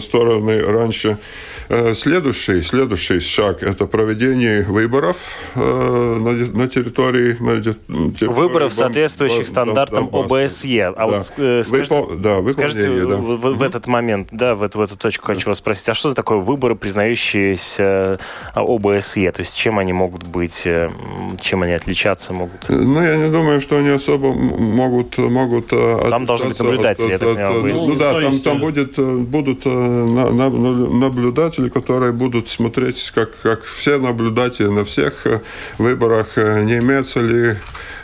стороны 0.00 0.60
раньше. 0.62 1.16
Э, 1.68 1.94
следующий, 1.94 2.62
следующий 2.62 3.20
шаг– 3.20 3.62
это 3.64 3.86
проведение 3.86 4.62
выборов 4.62 5.16
э, 5.54 5.60
на, 5.60 6.32
на 6.32 6.68
территории... 6.68 7.36
На 7.40 7.62
территории 7.62 8.26
выборов, 8.26 8.72
соответствующих 8.72 9.46
стандартам 9.46 10.08
ОБСЕ. 10.12 10.88
А 10.88 10.92
да. 10.94 11.06
вот 11.06 11.32
э, 11.36 11.62
скажите, 11.64 11.94
Выпол... 11.94 12.16
да, 12.16 12.50
скажите 12.50 12.88
да. 13.06 13.16
В, 13.16 13.36
в, 13.36 13.58
в 13.58 13.62
этот 13.62 13.86
момент, 13.86 14.28
да, 14.32 14.54
в 14.54 14.62
эту, 14.62 14.78
в 14.78 14.82
эту 14.82 14.96
точку 14.96 15.26
хочу 15.26 15.48
вас 15.48 15.58
спросить, 15.58 15.88
а 15.88 15.94
что 15.94 16.08
за 16.08 16.14
такое 16.14 16.38
выборы, 16.38 16.74
признающиеся 16.74 18.18
ОБСЕ? 18.54 19.32
То 19.32 19.40
есть 19.40 19.56
чем 19.56 19.78
они 19.78 19.92
могут 19.92 20.24
быть, 20.24 20.66
чем 21.40 21.62
они 21.62 21.72
отличаться 21.72 22.32
могут? 22.32 22.68
Ну, 22.68 23.02
я 23.02 23.16
не 23.16 23.30
думаю, 23.30 23.60
что 23.60 23.76
они 23.78 23.90
особо 23.90 24.32
могут... 24.32 25.18
могут 25.18 25.68
там 25.68 26.24
должны 26.24 26.48
быть 26.48 26.58
наблюдатели, 26.58 27.06
от, 27.06 27.10
я 27.12 27.18
так 27.18 27.28
понимаю, 27.34 27.64
ОБСЕ. 27.64 27.88
Ну, 27.88 27.94
да, 27.96 28.20
там, 28.20 28.40
там 28.40 28.60
будет, 28.60 28.98
будут 28.98 29.64
наблюдатели, 29.64 31.51
наблюдатели, 31.52 31.68
которые 31.68 32.12
будут 32.12 32.48
смотреть, 32.48 33.10
как, 33.14 33.30
как 33.42 33.62
все 33.62 33.98
наблюдатели 33.98 34.68
на 34.68 34.84
всех 34.84 35.26
э, 35.26 35.40
выборах, 35.78 36.38
э, 36.38 36.64
не 36.64 36.78
имеется 36.78 37.20
ли 37.20 37.56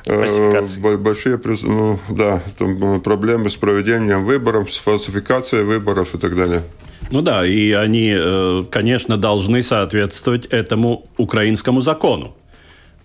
э, 0.07 0.97
большие 0.97 1.41
ну, 1.63 1.99
да, 2.09 2.43
там, 2.59 3.01
проблемы 3.01 3.51
с 3.51 3.57
проведением 3.57 4.25
выборов, 4.25 4.71
с 4.73 4.79
фальсификацией 4.79 5.65
выборов 5.65 6.15
и 6.15 6.19
так 6.19 6.37
далее. 6.37 6.63
Ну 7.11 7.23
да, 7.23 7.47
и 7.47 7.73
они, 7.73 8.15
конечно, 8.71 9.17
должны 9.17 9.63
соответствовать 9.63 10.47
этому 10.47 11.07
украинскому 11.17 11.81
закону 11.81 12.35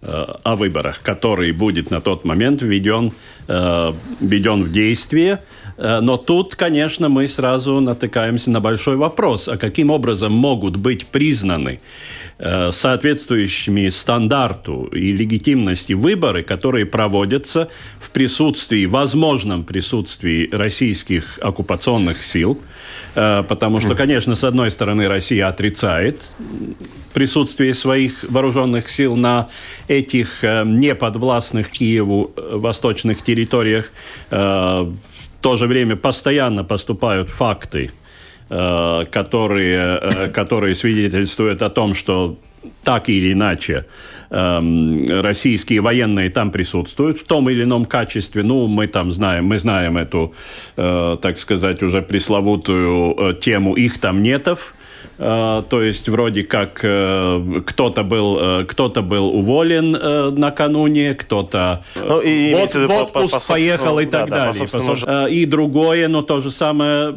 о 0.01 0.55
выборах, 0.57 1.00
который 1.01 1.53
будет 1.53 1.89
на 1.89 2.01
тот 2.01 2.25
момент 2.25 2.62
введен, 2.62 3.13
введен 3.47 4.63
в 4.63 4.71
действие. 4.71 5.39
Э, 5.77 5.99
но 6.01 6.17
тут, 6.17 6.55
конечно, 6.55 7.09
мы 7.09 7.27
сразу 7.27 7.79
натыкаемся 7.79 8.51
на 8.51 8.59
большой 8.59 8.95
вопрос, 8.95 9.47
а 9.47 9.57
каким 9.57 9.89
образом 9.89 10.31
могут 10.31 10.75
быть 10.75 11.05
признаны 11.07 11.79
э, 12.39 12.71
соответствующими 12.71 13.89
стандарту 13.89 14.85
и 14.85 15.11
легитимности 15.11 15.93
выборы, 15.93 16.43
которые 16.43 16.85
проводятся 16.85 17.69
в 17.99 18.11
присутствии, 18.11 18.85
возможном 18.85 19.63
присутствии 19.63 20.49
российских 20.51 21.39
оккупационных 21.41 22.23
сил, 22.23 22.59
э, 23.15 23.43
потому 23.47 23.79
что, 23.79 23.95
конечно, 23.95 24.35
с 24.35 24.43
одной 24.43 24.71
стороны, 24.71 25.07
Россия 25.07 25.47
отрицает 25.47 26.21
присутствие 27.13 27.73
своих 27.75 28.23
вооруженных 28.27 28.89
сил 28.89 29.15
на 29.15 29.49
этих 29.87 30.41
неподвластных 30.41 31.69
Киеву 31.69 32.31
восточных 32.35 33.21
территориях, 33.21 33.91
то 35.43 35.57
же 35.57 35.67
время 35.67 35.95
постоянно 35.95 36.63
поступают 36.63 37.29
факты, 37.29 37.91
э, 38.50 39.05
которые, 39.12 40.00
э, 40.01 40.27
которые 40.29 40.73
свидетельствуют 40.73 41.62
о 41.62 41.69
том, 41.69 41.93
что 41.93 42.38
так 42.83 43.09
или 43.09 43.33
иначе 43.33 43.85
эм, 44.29 45.05
российские 45.21 45.81
военные 45.81 46.29
там 46.29 46.50
присутствуют 46.51 47.19
в 47.19 47.23
том 47.25 47.50
или 47.50 47.63
ином 47.63 47.85
качестве. 47.85 48.43
Ну, 48.43 48.67
мы 48.67 48.88
там 48.88 49.12
знаем, 49.12 49.45
мы 49.45 49.57
знаем 49.57 49.97
эту, 49.97 50.33
э, 50.77 51.17
так 51.21 51.39
сказать, 51.39 51.83
уже 51.83 52.01
пресловутую 52.01 53.33
тему 53.41 53.73
их 53.73 54.00
там 54.00 54.23
нетов 54.23 54.73
то 55.23 55.81
есть 55.81 56.09
вроде 56.09 56.43
как 56.43 56.79
э, 56.83 57.61
кто-то 57.65 58.03
был, 58.03 58.37
э, 58.39 58.65
кто-то 58.65 59.01
был 59.01 59.27
уволен 59.27 59.91
накануне, 60.37 61.13
кто-то 61.13 61.83
ну, 61.95 62.19
и, 62.19 62.53
вот, 62.53 62.73
в 62.73 62.91
отпуск 62.91 63.33
по, 63.33 63.39
по, 63.39 63.47
поехал 63.53 63.99
и 63.99 64.05
так 64.05 64.29
да, 64.29 64.51
далее. 64.51 64.67
Да, 64.71 65.25
по, 65.25 65.29
и 65.29 65.45
другое, 65.45 66.07
но 66.07 66.21
то 66.21 66.39
же 66.39 66.51
самое, 66.51 67.15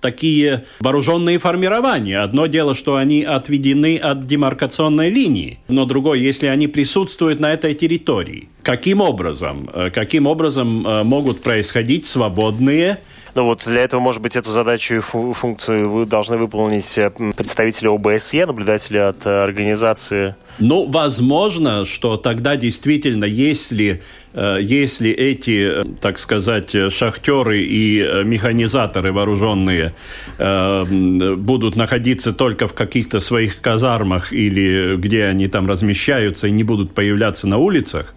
такие 0.00 0.64
вооруженные 0.80 1.38
формирования. 1.38 2.20
Одно 2.20 2.46
дело, 2.46 2.74
что 2.74 2.96
они 2.96 3.22
отведены 3.22 3.96
от 3.96 4.26
демаркационной 4.26 5.10
линии, 5.10 5.60
но 5.68 5.84
другое, 5.84 6.18
если 6.18 6.46
они 6.46 6.66
присутствуют 6.66 7.40
на 7.40 7.52
этой 7.52 7.74
территории. 7.74 8.48
Каким 8.62 9.00
образом? 9.00 9.70
Каким 9.94 10.26
образом 10.26 10.68
могут 11.06 11.42
происходить 11.42 12.06
свободные 12.06 12.98
ну 13.36 13.44
вот 13.44 13.64
для 13.66 13.82
этого, 13.82 14.00
может 14.00 14.22
быть, 14.22 14.34
эту 14.34 14.50
задачу 14.50 14.94
и 14.94 15.00
функцию 15.00 15.90
вы 15.90 16.06
должны 16.06 16.38
выполнить 16.38 16.96
э, 16.96 17.10
представители 17.36 17.86
ОБСЕ, 17.86 18.46
наблюдатели 18.46 18.96
от 18.96 19.26
э, 19.26 19.42
организации. 19.42 20.34
Ну, 20.58 20.90
возможно, 20.90 21.84
что 21.84 22.16
тогда 22.16 22.56
действительно, 22.56 23.26
если, 23.26 24.02
э, 24.32 24.58
если 24.62 25.10
эти, 25.10 25.84
так 26.00 26.18
сказать, 26.18 26.74
шахтеры 26.90 27.60
и 27.60 28.22
механизаторы 28.24 29.12
вооруженные 29.12 29.92
будут 30.38 31.76
находиться 31.76 32.32
только 32.32 32.66
в 32.66 32.72
каких-то 32.72 33.20
своих 33.20 33.60
казармах 33.60 34.32
или 34.32 34.96
где 34.96 35.24
они 35.24 35.46
там 35.48 35.68
размещаются 35.68 36.48
и 36.48 36.52
не 36.52 36.64
будут 36.64 36.94
появляться 36.94 37.46
на 37.46 37.58
улицах, 37.58 38.14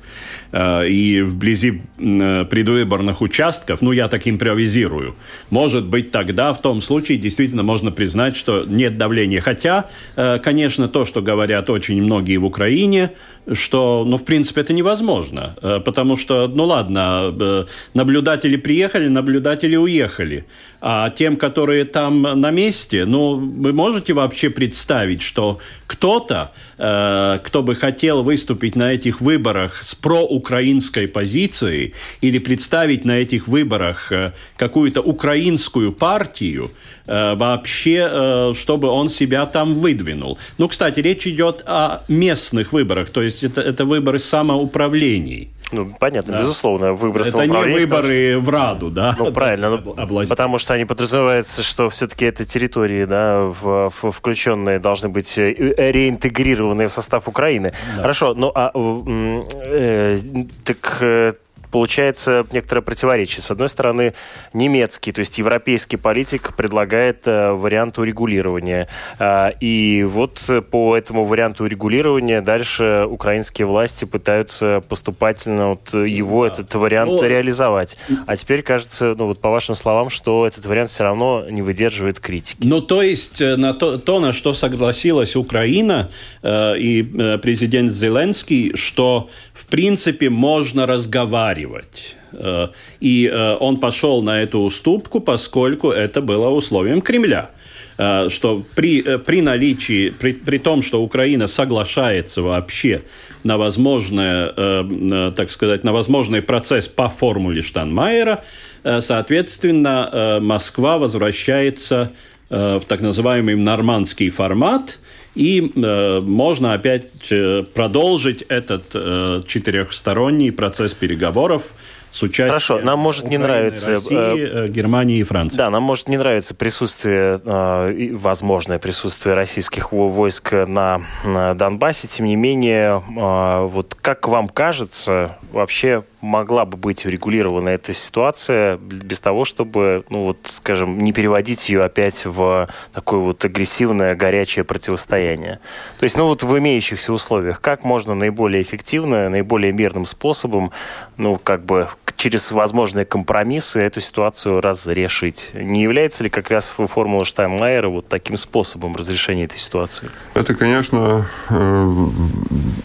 и 0.52 1.22
вблизи 1.22 1.82
предвыборных 1.98 3.22
участков, 3.22 3.82
ну, 3.82 3.92
я 3.92 4.08
так 4.08 4.28
импровизирую. 4.28 5.16
Может 5.50 5.86
быть, 5.86 6.12
тогда 6.12 6.54
в 6.54 6.62
том 6.62 6.82
случае 6.82 7.18
действительно 7.18 7.64
можно 7.64 7.92
признать, 7.92 8.36
что 8.36 8.66
нет 8.68 8.98
давления. 8.98 9.42
Хотя, 9.42 9.90
э, 10.16 10.40
конечно, 10.40 10.88
то, 10.88 11.06
что 11.06 11.22
говорят 11.22 11.70
очень 11.70 12.02
многие 12.02 12.38
в 12.38 12.46
Украине, 12.46 13.12
что, 13.54 14.04
ну, 14.06 14.18
в 14.18 14.26
принципе, 14.26 14.62
это 14.62 14.74
невозможно. 14.74 15.56
Э, 15.62 15.80
потому 15.80 16.18
что, 16.18 16.48
ну, 16.48 16.66
ладно, 16.66 17.34
э, 17.40 17.66
наблюдатели 17.94 18.58
приехали, 18.58 19.08
наблюдатели 19.08 19.76
уехали. 19.76 20.46
А 20.82 21.10
тем, 21.10 21.36
которые 21.36 21.86
там 21.86 22.22
на 22.22 22.52
месте, 22.52 23.06
ну, 23.06 23.36
вы 23.36 23.74
можете 23.74 24.14
вообще 24.14 24.50
представить, 24.50 25.22
что 25.22 25.60
кто-то, 25.88 26.36
э, 26.36 26.69
кто 26.80 27.62
бы 27.62 27.76
хотел 27.76 28.24
выступить 28.24 28.76
на 28.76 28.94
этих 28.94 29.20
выборах 29.20 29.84
с 29.84 29.96
проукраинской 29.96 31.08
позицией 31.08 31.94
или 32.22 32.40
представить 32.40 33.06
на 33.06 33.20
этих 33.20 33.48
выборах 33.48 34.12
э, 34.12 34.34
какую-то 34.58 35.02
украинскую 35.02 35.92
партию, 35.92 36.72
э, 37.08 37.36
вообще, 37.36 38.08
э, 38.10 38.54
чтобы 38.56 38.88
он 38.88 39.10
себя 39.10 39.46
там 39.46 39.76
выдвинул. 39.76 40.38
Ну, 40.58 40.68
кстати, 40.68 41.00
речь 41.02 41.28
идет 41.28 41.64
о 41.66 42.04
местных 42.08 42.74
выборах, 42.74 43.12
то 43.12 43.22
есть 43.22 43.44
это, 43.44 43.62
это 43.62 43.86
выборы 43.86 44.20
самоуправлений. 44.20 45.50
Ну, 45.72 45.94
понятно, 46.00 46.34
да. 46.34 46.40
безусловно, 46.40 46.94
выборы 46.94 47.26
Это 47.26 47.46
не 47.46 47.74
выборы 47.74 48.32
что... 48.32 48.40
в 48.40 48.50
Раду, 48.50 48.90
да? 48.90 49.16
Ну, 49.18 49.32
правильно, 49.32 49.70
ну, 49.70 50.28
потому 50.28 50.58
что 50.58 50.74
они 50.74 50.86
подразумеваются, 50.86 51.64
что 51.64 51.90
все-таки 51.90 52.26
это 52.26 52.46
территории, 52.46 53.06
да, 53.06 53.42
в, 53.42 53.90
в, 53.90 54.12
включенные 54.12 54.80
должны 54.80 55.10
быть 55.10 55.38
э, 55.38 55.54
реинтегрированы 55.78 56.88
в 56.88 56.92
состав 56.92 57.28
Украины. 57.28 57.74
Да. 57.96 58.02
Хорошо, 58.02 58.34
ну, 58.34 58.52
а 58.54 58.72
э, 58.74 60.18
так 60.64 60.98
э, 61.02 61.34
получается 61.72 62.46
некоторое 62.52 62.82
противоречие. 62.82 63.42
С 63.42 63.52
одной 63.52 63.70
стороны, 63.70 64.14
немецкий, 64.54 65.12
то 65.12 65.20
есть 65.20 65.38
европейский 65.38 65.98
политик 65.98 66.56
предлагает 66.56 67.28
э, 67.28 67.52
вариант 67.52 67.98
урегулирования. 67.98 68.88
Э, 69.20 69.50
и 69.60 70.06
вот 70.08 70.50
по 70.72 70.96
этому 70.96 71.26
варианту 71.26 71.64
урегулирования 71.64 72.42
дальше 72.42 73.06
украинские 73.10 73.68
власти 73.68 74.06
пытаются 74.06 74.82
поступательно 74.88 75.70
вот 75.70 75.94
его, 75.94 76.48
да. 76.48 76.54
этот 76.54 76.76
вариант 76.76 77.12
ну, 77.12 77.24
реализовать. 77.24 77.98
А 78.26 78.36
теперь 78.36 78.62
кажется, 78.62 79.16
ну 79.18 79.28
вот 79.28 79.40
по 79.40 79.50
вашим 79.50 79.76
словам, 79.76 80.10
что 80.10 80.46
этот 80.46 80.66
вариант 80.66 80.90
все 80.90 81.04
равно 81.04 81.46
не 81.50 81.62
выдерживает 81.62 82.20
критики. 82.20 82.68
Ну 82.68 82.82
то 82.82 83.02
есть 83.02 83.42
э, 83.42 83.56
на 83.56 83.74
то, 83.74 83.98
то 83.98 84.20
на 84.20 84.34
что 84.34 84.54
согласилась 84.54 85.36
Украина 85.36 86.12
э, 86.42 86.78
и 86.78 87.02
э, 87.02 87.38
президент 87.38 87.92
Зеленский, 87.92 88.76
что 88.76 89.30
в 89.60 89.66
принципе 89.66 90.30
можно 90.30 90.86
разговаривать. 90.86 92.16
Э, 92.32 92.70
и 93.02 93.30
э, 93.32 93.58
он 93.60 93.78
пошел 93.78 94.22
на 94.22 94.42
эту 94.42 94.60
уступку, 94.60 95.20
поскольку 95.20 95.92
это 95.92 96.22
было 96.22 96.50
условием 96.50 97.02
Кремля 97.02 97.50
э, 97.98 98.30
что 98.30 98.64
при, 98.76 99.02
при 99.18 99.42
наличии, 99.42 100.12
при, 100.12 100.32
при 100.32 100.60
том, 100.60 100.82
что 100.82 101.04
Украина 101.04 101.48
соглашается 101.48 102.42
вообще 102.42 103.02
на 103.44 103.58
возможное, 103.58 105.32
так 105.32 105.52
сказать, 105.52 105.84
на 105.84 105.94
возможный 105.94 106.42
процесс 106.42 106.88
по 106.90 107.10
формуле 107.10 107.62
Штанмайера, 107.62 108.44
соответственно, 108.84 110.40
Москва 110.42 110.98
возвращается 110.98 112.12
в 112.50 112.82
так 112.86 113.00
называемый 113.00 113.56
нормандский 113.56 114.30
формат, 114.30 115.00
и 115.36 115.72
э, 115.76 116.20
можно 116.22 116.74
опять 116.74 117.08
э, 117.30 117.64
продолжить 117.74 118.44
этот 118.44 118.86
э, 118.94 119.44
четырехсторонний 119.48 120.52
процесс 120.52 120.94
переговоров 120.94 121.74
с 122.12 122.24
участием 122.24 122.50
Хорошо, 122.50 122.80
нам 122.80 123.00
может 123.00 123.26
Украины, 123.26 123.42
не 123.42 123.48
нравиться 123.48 123.94
России, 123.94 124.66
э, 124.66 124.68
Германии 124.70 125.20
и 125.20 125.24
Франции. 125.24 125.58
Да, 125.58 125.70
нам 125.70 125.84
может 125.84 126.08
не 126.08 126.18
нравиться 126.18 126.56
присутствие, 126.56 127.40
э, 127.44 128.10
возможное 128.14 128.80
присутствие 128.80 129.36
российских 129.36 129.92
войск 129.92 130.54
на, 130.54 131.02
на 131.24 131.54
Донбассе. 131.54 132.08
Тем 132.08 132.26
не 132.26 132.36
менее, 132.36 133.04
э, 133.16 133.68
вот 133.68 133.96
как 133.96 134.28
вам 134.28 134.50
кажется, 134.50 135.38
вообще 135.52 136.04
могла 136.22 136.66
бы 136.66 136.78
быть 136.78 137.06
урегулирована 137.06 137.70
эта 137.70 137.94
ситуация 137.94 138.78
без 138.78 139.20
того, 139.20 139.46
чтобы, 139.46 140.04
ну 140.10 140.26
вот, 140.26 140.40
скажем, 140.44 141.00
не 141.00 141.14
переводить 141.14 141.70
ее 141.70 141.84
опять 141.84 142.26
в 142.26 142.68
такое 142.94 143.20
вот 143.20 143.44
агрессивное, 143.46 144.16
горячее 144.16 144.66
противостояние. 144.66 145.60
То 146.00 146.04
есть, 146.04 146.18
ну 146.18 146.26
вот 146.26 146.44
в 146.44 146.58
имеющихся 146.58 147.14
условиях, 147.14 147.62
как 147.62 147.84
можно 147.84 148.16
наиболее 148.16 148.62
эффективно, 148.62 149.30
наиболее 149.30 149.72
мирным 149.72 150.06
способом, 150.06 150.72
ну 151.18 151.40
как 151.42 151.66
бы 151.66 151.88
через 152.20 152.52
возможные 152.52 153.06
компромиссы 153.06 153.80
эту 153.80 154.02
ситуацию 154.02 154.60
разрешить. 154.60 155.52
Не 155.54 155.84
является 155.84 156.24
ли 156.26 156.30
как 156.30 156.52
раз 156.52 156.68
формула 156.68 157.24
Штайнмайера 157.24 157.88
вот 157.88 158.10
таким 158.10 158.36
способом 158.36 158.96
разрешения 158.98 159.46
этой 159.46 159.58
ситуации? 159.58 160.10
Это, 160.34 160.54
конечно, 160.54 161.30
э, 161.50 162.08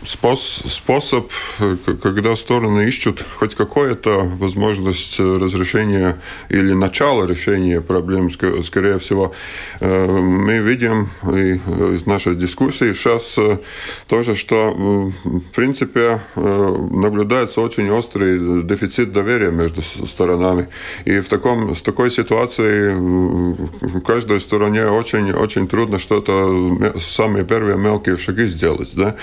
способ, 0.04 1.32
когда 2.00 2.36
стороны 2.36 2.86
ищут 2.86 3.23
хоть 3.36 3.54
какую-то 3.54 4.30
возможность 4.38 5.18
разрешения 5.18 6.18
или 6.48 6.72
начала 6.72 7.26
решения 7.26 7.80
проблем, 7.80 8.30
скорее 8.30 8.98
всего. 8.98 9.32
Э, 9.80 10.06
мы 10.06 10.58
видим 10.58 11.10
и 11.24 11.54
из 11.94 12.06
нашей 12.06 12.34
дискуссии 12.34 12.92
сейчас 12.92 13.36
э, 13.38 13.58
тоже, 14.06 14.34
что 14.34 14.72
в 15.24 15.50
принципе 15.54 16.20
наблюдается 16.34 17.60
очень 17.60 17.90
острый 17.90 18.62
дефицит 18.62 19.12
доверия 19.12 19.50
между 19.50 19.82
сторонами. 19.82 20.68
И 21.04 21.20
в, 21.20 21.28
таком, 21.28 21.74
в 21.74 21.82
такой 21.82 22.10
ситуации 22.10 22.94
в 22.94 24.00
каждой 24.00 24.40
стороне 24.40 24.86
очень, 24.86 25.32
очень 25.32 25.68
трудно 25.68 25.98
что-то, 25.98 26.92
самые 27.00 27.44
первые 27.44 27.76
мелкие 27.76 28.16
шаги 28.16 28.46
сделать. 28.46 28.94
Да? 28.94 29.16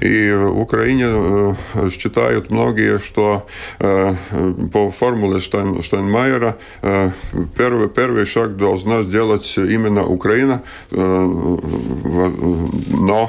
И 0.00 0.30
в 0.30 0.60
Украине 0.60 1.06
э, 1.08 1.90
считают 1.90 2.50
многие, 2.50 2.98
что 2.98 3.46
э, 3.46 3.47
по 3.78 4.90
формуле 4.90 5.40
Штайн, 5.40 5.82
Штайнмайера 5.82 6.56
э, 6.82 7.10
первый, 7.56 7.88
первый 7.88 8.26
шаг 8.26 8.56
должна 8.56 9.02
сделать 9.02 9.54
именно 9.56 10.04
Украина, 10.04 10.62
но 10.90 11.60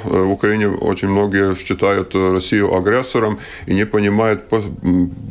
в 0.04 0.32
Украине 0.32 0.70
очень 0.70 1.10
многие 1.10 1.56
считают 1.56 2.16
Россию 2.16 2.76
агрессором 2.76 3.40
и 3.66 3.74
не 3.74 3.86
понимают, 3.86 4.50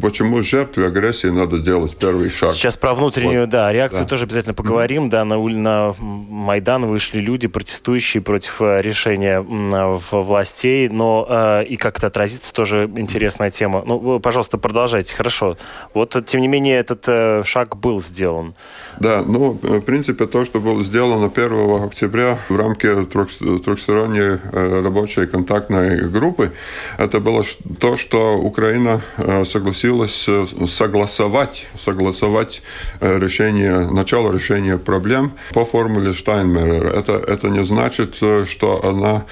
почему 0.03 0.43
жертве 0.43 0.87
агрессии 0.87 1.29
надо 1.29 1.59
делать 1.59 1.97
первый 1.97 2.31
шаг. 2.31 2.53
Сейчас 2.53 2.77
про 2.77 2.95
внутреннюю, 2.95 3.43
вот. 3.43 3.51
да, 3.51 3.73
реакцию 3.73 4.03
да. 4.03 4.09
тоже 4.09 4.25
обязательно 4.25 4.55
поговорим. 4.55 5.07
Mm-hmm. 5.07 5.11
Да, 5.11 5.25
на, 5.25 5.37
на 5.37 5.95
Майдан 6.01 6.87
вышли 6.87 7.19
люди, 7.19 7.49
протестующие 7.49 8.23
против 8.23 8.63
э, 8.63 8.81
решения 8.81 9.41
властей, 9.41 10.89
но 10.89 11.27
э, 11.29 11.65
и 11.65 11.77
как 11.77 11.99
это 11.99 12.09
отразится, 12.09 12.53
тоже 12.53 12.91
интересная 12.97 13.51
тема. 13.51 13.83
Ну, 13.87 14.21
пожалуйста, 14.21 14.59
продолжайте. 14.59 14.78
Хорошо. 15.13 15.57
Вот, 15.95 16.17
тем 16.27 16.41
не 16.41 16.49
менее, 16.49 16.79
этот 16.79 17.09
э, 17.09 17.43
шаг 17.45 17.77
был 17.77 18.01
сделан. 18.01 18.55
Да, 19.01 19.23
ну, 19.25 19.59
в 19.63 19.81
принципе, 19.83 20.27
то, 20.27 20.45
что 20.45 20.61
было 20.61 20.83
сделано 20.83 21.31
1 21.33 21.85
октября 21.85 22.39
в 22.49 22.57
рамке 22.57 23.05
трехсторонней 23.05 24.41
э, 24.53 24.81
рабочей 24.83 25.27
контактной 25.27 26.09
группы, 26.09 26.53
это 26.97 27.21
было 27.21 27.45
то, 27.79 27.97
что 27.97 28.37
Украина 28.37 29.01
э, 29.17 29.45
согласилась 29.45 30.29
э, 30.29 30.47
согласовать, 30.67 31.67
согласовать 31.79 32.63
решение, 33.01 33.89
начало 33.91 34.33
решения 34.33 34.79
проблем 34.79 35.33
по 35.53 35.65
формуле 35.65 36.13
Штайнмерера. 36.13 36.89
Это, 36.89 37.13
это 37.13 37.49
не 37.49 37.65
значит, 37.65 38.17
что 38.47 38.85
она 38.85 39.25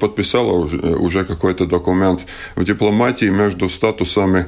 подписала 0.00 0.52
уже, 0.52 0.76
уже 0.76 1.24
какой-то 1.24 1.66
документ. 1.66 2.26
В 2.56 2.64
дипломатии 2.64 3.26
между 3.26 3.68
статусами 3.68 4.46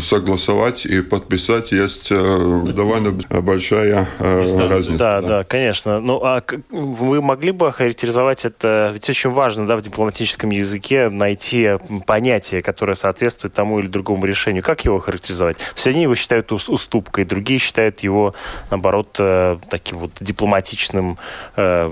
согласовать 0.00 0.86
и 0.86 1.00
подписать 1.00 1.72
есть 1.72 2.10
довольно 2.10 3.23
большая 3.28 4.08
э, 4.18 4.68
разница. 4.68 4.98
Да, 4.98 5.20
да, 5.20 5.28
да, 5.28 5.42
конечно. 5.42 6.00
Ну, 6.00 6.20
а 6.22 6.42
вы 6.70 7.22
могли 7.22 7.52
бы 7.52 7.68
охарактеризовать 7.68 8.44
это? 8.44 8.90
Ведь 8.92 9.08
очень 9.08 9.30
важно, 9.30 9.66
да, 9.66 9.76
в 9.76 9.82
дипломатическом 9.82 10.50
языке 10.50 11.08
найти 11.08 11.78
понятие, 12.06 12.62
которое 12.62 12.94
соответствует 12.94 13.54
тому 13.54 13.80
или 13.80 13.86
другому 13.86 14.26
решению. 14.26 14.62
Как 14.62 14.84
его 14.84 14.98
характеризовать? 14.98 15.56
То 15.56 15.74
есть 15.76 15.86
одни 15.86 16.02
его 16.02 16.14
считают 16.14 16.52
уступкой, 16.52 17.24
другие 17.24 17.58
считают 17.58 18.00
его, 18.00 18.34
наоборот, 18.70 19.16
э, 19.18 19.58
таким 19.68 19.98
вот 19.98 20.12
дипломатичным, 20.20 21.18
э, 21.56 21.90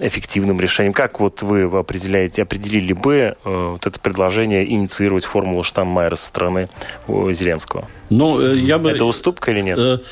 эффективным 0.00 0.60
решением. 0.60 0.92
Как 0.92 1.20
вот 1.20 1.42
вы 1.42 1.64
определяете, 1.64 2.42
определили 2.42 2.92
бы 2.92 3.36
вот 3.44 3.86
это 3.86 3.98
предложение 4.00 4.70
инициировать 4.70 5.24
формулу 5.24 5.62
Штанмайера 5.62 6.14
со 6.14 6.26
стороны 6.26 6.68
Зеленского? 7.06 7.86
Ну, 8.10 8.54
я 8.54 8.78
бы... 8.78 8.90
Это 8.90 9.04
уступка 9.04 9.50
или 9.50 9.60
нет? 9.60 10.02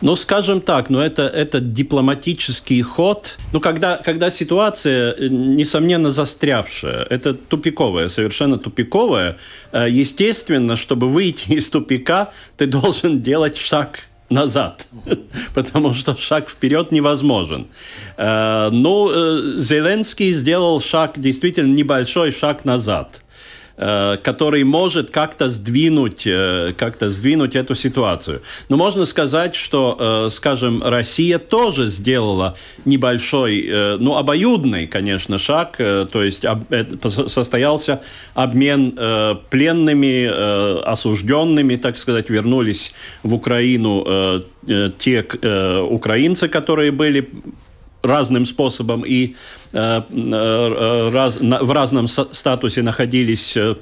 Ну, 0.00 0.16
скажем 0.16 0.60
так, 0.60 0.90
но 0.90 1.02
это, 1.02 1.22
это 1.22 1.60
дипломатический 1.60 2.82
ход. 2.82 3.36
Ну, 3.52 3.60
когда, 3.60 3.96
когда 3.96 4.30
ситуация, 4.30 5.12
э, 5.12 5.28
несомненно, 5.28 6.10
застрявшая, 6.10 7.04
это 7.10 7.34
тупиковая, 7.34 8.08
совершенно 8.08 8.58
тупиковая, 8.58 9.38
э, 9.72 9.86
естественно, 9.90 10.76
чтобы 10.76 11.08
выйти 11.08 11.52
из 11.52 11.68
тупика, 11.68 12.32
ты 12.56 12.66
должен 12.66 13.22
делать 13.22 13.56
шаг 13.56 14.00
назад, 14.30 14.86
потому 15.54 15.94
что 15.94 16.16
шаг 16.16 16.48
вперед 16.48 16.92
невозможен. 16.92 17.66
Э, 18.16 18.70
ну, 18.70 19.10
э, 19.10 19.60
Зеленский 19.60 20.32
сделал 20.32 20.80
шаг, 20.80 21.18
действительно 21.18 21.74
небольшой 21.74 22.30
шаг 22.30 22.64
назад. 22.64 23.22
Э, 23.78 24.18
который 24.22 24.64
может 24.64 25.10
как-то 25.10 25.48
сдвинуть, 25.48 26.26
э, 26.26 26.74
как-то 26.76 27.08
сдвинуть 27.08 27.56
эту 27.56 27.74
ситуацию. 27.74 28.42
Но 28.68 28.76
можно 28.76 29.06
сказать, 29.06 29.54
что, 29.54 29.96
э, 29.98 30.30
скажем, 30.30 30.82
Россия 30.84 31.38
тоже 31.38 31.88
сделала 31.88 32.54
небольшой, 32.84 33.96
ну, 33.98 34.16
обоюдный, 34.16 34.86
конечно, 34.86 35.38
шаг, 35.38 35.76
то 35.78 36.22
есть 36.22 36.44
состоялся 37.26 38.02
обмен 38.34 38.92
пленными, 39.50 40.82
осужденными, 40.82 41.76
так 41.76 41.96
сказать, 41.98 42.30
вернулись 42.30 42.92
в 43.22 43.34
Украину 43.34 44.42
те 44.98 45.26
украинцы, 45.90 46.48
которые 46.48 46.90
были 46.90 47.30
разным 48.02 48.44
способом 48.44 49.04
и 49.06 49.34
э, 49.72 50.02
э, 50.10 51.10
раз, 51.12 51.36
в 51.40 51.70
разном 51.70 52.08
статусе 52.08 52.82
находились 52.82 53.56
э, 53.56 53.76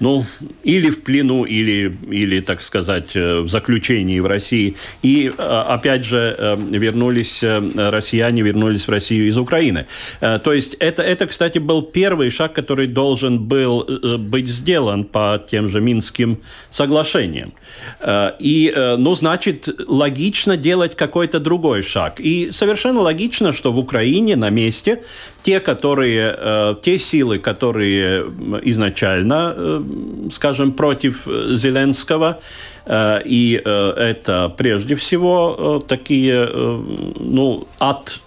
ну, 0.00 0.24
или 0.62 0.90
в 0.90 1.02
плену, 1.02 1.44
или, 1.44 1.96
или, 2.10 2.40
так 2.40 2.62
сказать, 2.62 3.16
э, 3.16 3.40
в 3.40 3.48
заключении 3.48 4.20
в 4.20 4.26
России. 4.26 4.76
И, 5.02 5.32
э, 5.36 5.42
опять 5.42 6.04
же, 6.04 6.34
э, 6.38 6.56
вернулись, 6.70 7.42
россияне 7.42 8.42
вернулись 8.42 8.86
в 8.86 8.90
Россию 8.90 9.28
из 9.28 9.38
Украины. 9.38 9.86
То 10.20 10.52
есть 10.52 10.74
это, 10.74 11.02
это, 11.02 11.26
кстати, 11.26 11.58
был 11.58 11.82
первый 11.82 12.30
шаг, 12.30 12.52
который 12.52 12.86
должен 12.86 13.38
был 13.38 13.84
быть 14.18 14.46
сделан 14.46 15.04
по 15.04 15.42
тем 15.50 15.68
же 15.68 15.80
Минским 15.80 16.38
соглашениям. 16.70 17.52
И, 18.40 18.74
ну, 18.76 19.14
значит, 19.14 19.68
логично 19.88 20.56
делать 20.56 20.96
какой-то 20.96 21.40
другой 21.40 21.82
шаг. 21.82 22.20
И 22.20 22.50
совершенно 22.52 23.00
логично, 23.00 23.52
что 23.52 23.72
в 23.72 23.78
Украине 23.78 24.36
на 24.36 24.50
месте 24.50 25.02
те, 25.46 25.60
которые, 25.60 26.34
э, 26.36 26.74
те 26.82 26.98
силы, 26.98 27.38
которые 27.38 28.24
изначально, 28.64 29.54
э, 29.56 29.82
скажем, 30.32 30.72
против 30.72 31.28
Зеленского, 31.50 32.40
э, 32.84 33.20
и 33.24 33.62
это 33.96 34.52
прежде 34.56 34.94
всего 34.94 35.84
такие, 35.86 36.48
ну, 37.20 37.68
от 37.78 38.20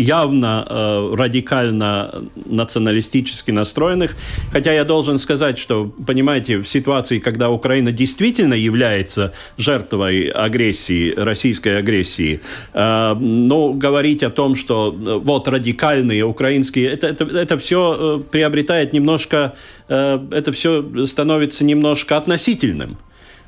явно 0.00 0.66
э, 0.68 1.14
радикально 1.16 2.24
националистически 2.46 3.50
настроенных. 3.50 4.16
Хотя 4.52 4.72
я 4.72 4.84
должен 4.84 5.18
сказать, 5.18 5.58
что, 5.58 5.92
понимаете, 6.06 6.58
в 6.58 6.68
ситуации, 6.68 7.18
когда 7.18 7.50
Украина 7.50 7.92
действительно 7.92 8.54
является 8.54 9.32
жертвой 9.58 10.28
агрессии, 10.28 11.14
российской 11.16 11.78
агрессии, 11.78 12.40
э, 12.72 13.14
ну, 13.14 13.74
говорить 13.74 14.22
о 14.22 14.30
том, 14.30 14.54
что 14.54 14.94
э, 14.94 15.20
вот 15.22 15.48
радикальные 15.48 16.24
украинские, 16.24 16.90
это, 16.90 17.08
это, 17.08 17.24
это 17.24 17.58
все 17.58 17.96
э, 17.98 18.30
приобретает 18.30 18.92
немножко, 18.92 19.54
э, 19.88 20.18
это 20.30 20.52
все 20.52 21.06
становится 21.06 21.64
немножко 21.64 22.16
относительным. 22.16 22.96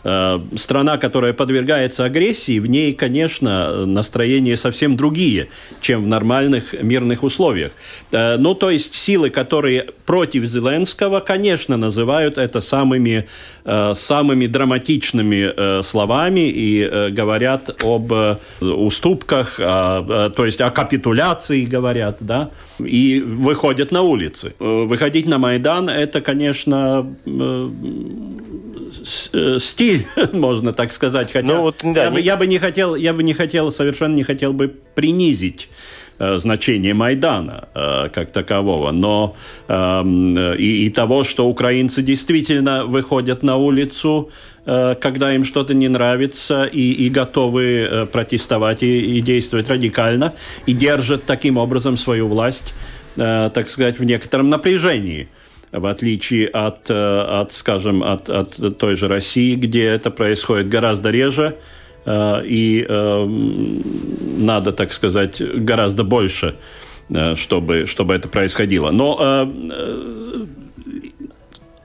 Э, 0.05 0.41
страна, 0.57 0.97
которая 0.97 1.33
подвергается 1.33 2.05
агрессии, 2.05 2.59
в 2.59 2.67
ней, 2.67 2.93
конечно, 2.93 3.87
настроения 3.87 4.57
совсем 4.57 4.97
другие, 4.97 5.49
чем 5.81 6.05
в 6.05 6.07
нормальных 6.09 6.75
мирных 6.83 7.23
условиях. 7.23 7.73
Э, 8.11 8.37
ну, 8.37 8.55
то 8.55 8.71
есть 8.71 8.95
силы, 8.95 9.31
которые 9.31 9.91
против 10.05 10.45
Зеленского, 10.45 11.21
конечно, 11.21 11.77
называют 11.77 12.37
это 12.37 12.61
самыми, 12.61 13.29
э, 13.65 13.93
самыми 13.95 14.47
драматичными 14.47 15.83
словами 15.83 16.51
и 16.51 17.11
говорят 17.11 17.83
об 17.83 18.13
уступках, 18.61 19.57
то 19.57 20.45
есть 20.45 20.61
о 20.61 20.71
капитуляции 20.71 21.65
говорят, 21.65 22.17
да, 22.21 22.51
и 22.79 23.21
выходят 23.21 23.93
на 23.93 24.03
улицы. 24.03 24.55
Выходить 24.59 25.27
на 25.27 25.39
Майдан– 25.39 25.89
это, 25.91 26.21
конечно, 26.21 27.07
стиль, 29.05 30.07
можно 30.33 30.73
так 30.73 30.93
сказать. 30.93 31.33
Хотя 31.33 31.47
ну, 31.47 31.63
вот, 31.63 31.81
да, 31.83 32.05
я, 32.05 32.11
не... 32.11 32.15
бы, 32.15 32.21
я 32.21 32.37
бы 32.37 32.47
не 32.47 32.59
хотел, 32.59 32.95
я 32.95 33.13
бы 33.13 33.23
не 33.23 33.33
хотел, 33.33 33.71
совершенно 33.71 34.15
не 34.15 34.23
хотел 34.23 34.53
бы 34.53 34.69
принизить 34.69 35.69
э, 36.19 36.39
значение 36.39 36.95
Майдана 36.95 37.69
э, 37.75 38.09
как 38.13 38.33
такового, 38.33 38.93
но 38.93 39.35
э, 39.69 40.55
и, 40.59 40.87
и 40.87 40.91
того, 40.91 41.25
что 41.25 41.49
украинцы 41.49 42.03
действительно 42.03 42.85
выходят 42.87 43.43
на 43.43 43.57
улицу, 43.57 44.31
э, 44.67 44.95
когда 45.01 45.35
им 45.35 45.45
что-то 45.45 45.75
не 45.75 45.89
нравится, 45.89 46.65
и, 46.65 46.93
и 46.93 47.09
готовы 47.09 47.65
э, 47.65 48.07
протестовать 48.07 48.83
и, 48.83 49.19
и 49.19 49.21
действовать 49.21 49.71
радикально, 49.71 50.35
и 50.67 50.73
держат 50.73 51.25
таким 51.25 51.57
образом 51.59 51.97
свою 51.97 52.29
власть, 52.29 52.75
э, 53.17 53.51
так 53.53 53.69
сказать, 53.71 53.99
в 53.99 54.05
некотором 54.05 54.49
напряжении 54.49 55.29
в 55.73 55.87
отличие 55.87 56.49
от, 56.49 56.91
э, 56.91 57.41
от 57.41 57.53
скажем, 57.53 58.03
от, 58.03 58.29
от 58.29 58.79
той 58.79 58.95
же 58.95 59.09
России, 59.09 59.55
где 59.55 59.85
это 59.85 60.11
происходит 60.11 60.69
гораздо 60.69 61.11
реже, 61.11 61.57
э, 62.05 62.43
и 62.47 62.85
э, 62.87 63.25
надо, 64.39 64.73
так 64.73 64.93
сказать, 64.93 65.41
гораздо 65.41 66.05
больше, 66.05 66.57
чтобы, 67.35 67.87
чтобы 67.87 68.15
это 68.15 68.29
происходило. 68.29 68.91
Но 68.91 69.47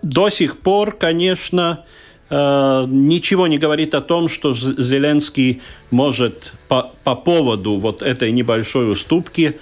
до 0.02 0.30
сих 0.30 0.58
пор, 0.60 0.94
конечно, 0.94 1.84
ничего 2.30 3.48
не 3.48 3.58
говорит 3.58 3.94
о 3.94 4.02
том, 4.02 4.30
что 4.30 4.54
Зеленский 4.54 5.62
может 5.92 6.54
по, 6.68 6.92
по 7.04 7.16
поводу 7.16 7.76
вот 7.76 8.02
этой 8.02 8.32
небольшой 8.32 8.90
уступки 8.92 9.60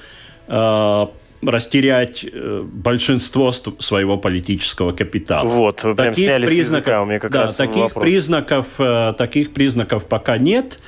растерять 1.42 2.26
э, 2.26 2.64
большинство 2.64 3.52
своего 3.52 4.18
политического 4.18 4.92
капитала. 4.92 5.48
Вот, 5.48 5.84
вы 5.84 5.96
прям 5.96 6.10
таких 6.10 6.26
сняли 6.26 6.46
признаков, 6.46 6.88
языка, 6.88 7.02
у 7.02 7.06
меня 7.06 7.20
как 7.20 7.32
да, 7.32 7.42
раз 7.42 7.56
таких 7.56 7.84
вопрос. 7.84 8.04
признаков, 8.04 8.68
э, 8.80 9.14
таких 9.18 9.54
признаков 9.54 10.06
пока 10.06 10.38
нет, 10.38 10.80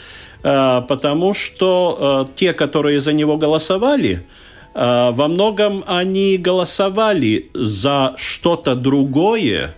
э, 0.44 0.82
потому 0.88 1.34
что 1.34 2.30
те, 2.36 2.54
которые 2.54 3.00
за 3.00 3.14
него 3.14 3.38
голосовали, 3.38 4.26
во 4.74 5.28
многом 5.28 5.84
они 5.88 6.38
голосовали 6.38 7.50
за 7.56 8.14
что-то 8.18 8.76
другое, 8.76 9.74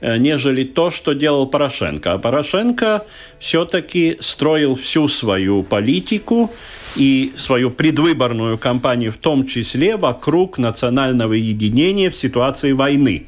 нежели 0.00 0.64
то, 0.64 0.90
что 0.90 1.12
делал 1.12 1.46
Порошенко. 1.46 2.14
А 2.14 2.18
Порошенко 2.18 3.04
все-таки 3.38 4.16
строил 4.18 4.74
всю 4.74 5.06
свою 5.06 5.62
политику 5.62 6.50
и 6.96 7.32
свою 7.36 7.70
предвыборную 7.70 8.58
кампанию 8.58 9.12
в 9.12 9.16
том 9.16 9.46
числе 9.46 9.96
вокруг 9.96 10.58
национального 10.58 11.34
единения 11.34 12.10
в 12.10 12.16
ситуации 12.16 12.72
войны. 12.72 13.26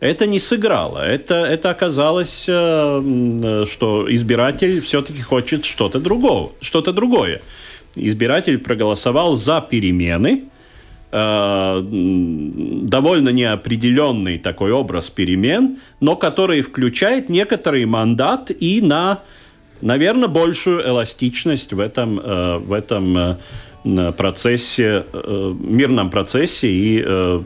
Это 0.00 0.26
не 0.26 0.38
сыграло. 0.38 0.98
Это, 0.98 1.34
это 1.34 1.70
оказалось, 1.70 2.46
э, 2.48 3.64
что 3.70 4.06
избиратель 4.14 4.80
все-таки 4.80 5.22
хочет 5.22 5.64
что-то 5.64 5.98
другого, 5.98 6.52
что-то 6.60 6.92
другое. 6.92 7.40
Избиратель 7.96 8.58
проголосовал 8.58 9.36
за 9.36 9.60
перемены, 9.60 10.44
э, 11.12 11.80
довольно 11.82 13.28
неопределенный 13.30 14.38
такой 14.38 14.72
образ 14.72 15.10
перемен, 15.10 15.78
но 16.00 16.16
который 16.16 16.60
включает 16.60 17.28
некоторый 17.28 17.86
мандат 17.86 18.50
и 18.50 18.82
на 18.82 19.20
наверное, 19.80 20.28
большую 20.28 20.86
эластичность 20.86 21.72
в 21.72 21.80
этом, 21.80 22.20
э, 22.20 22.58
в 22.58 22.72
этом 22.72 23.16
э, 23.16 23.36
процессе, 24.16 25.04
э, 25.12 25.54
мирном 25.60 26.10
процессе 26.10 26.68
и 26.68 27.02
э, 27.04 27.42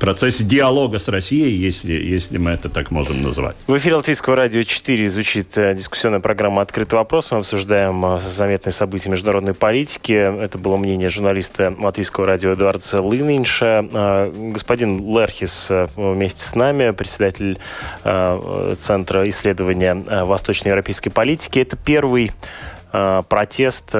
процессе 0.00 0.44
диалога 0.44 0.98
с 0.98 1.08
Россией, 1.08 1.54
если, 1.56 1.92
если 1.92 2.38
мы 2.38 2.52
это 2.52 2.70
так 2.70 2.90
можем 2.90 3.22
назвать. 3.22 3.54
В 3.66 3.76
эфире 3.76 3.96
Латвийского 3.96 4.34
радио 4.34 4.62
4 4.62 5.10
звучит 5.10 5.58
э, 5.58 5.74
дискуссионная 5.74 6.20
программа 6.20 6.62
«Открытый 6.62 6.98
вопрос». 6.98 7.32
Мы 7.32 7.38
обсуждаем 7.38 8.18
заметные 8.18 8.72
события 8.72 9.10
международной 9.10 9.52
политики. 9.52 10.12
Это 10.12 10.56
было 10.56 10.78
мнение 10.78 11.10
журналиста 11.10 11.74
Латвийского 11.78 12.26
радио 12.26 12.54
Эдуарда 12.54 13.02
Лынинша. 13.02 14.30
Господин 14.52 15.14
Лерхис 15.14 15.70
вместе 15.96 16.42
с 16.42 16.54
нами, 16.54 16.90
председатель 16.92 17.58
Центра 18.02 19.28
исследования 19.28 19.94
восточноевропейской 20.24 21.12
политики. 21.12 21.60
Это 21.60 21.76
первый 21.76 22.32
протест 22.90 23.94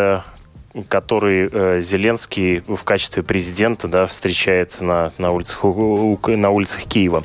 который 0.89 1.49
э, 1.51 1.81
Зеленский 1.81 2.61
в 2.67 2.83
качестве 2.85 3.23
президента 3.23 3.89
да, 3.89 4.07
встречает 4.07 4.81
на, 4.81 5.13
на, 5.19 5.31
улицах, 5.33 5.65
на 5.65 6.51
улицах 6.51 6.85
Киева, 6.85 7.25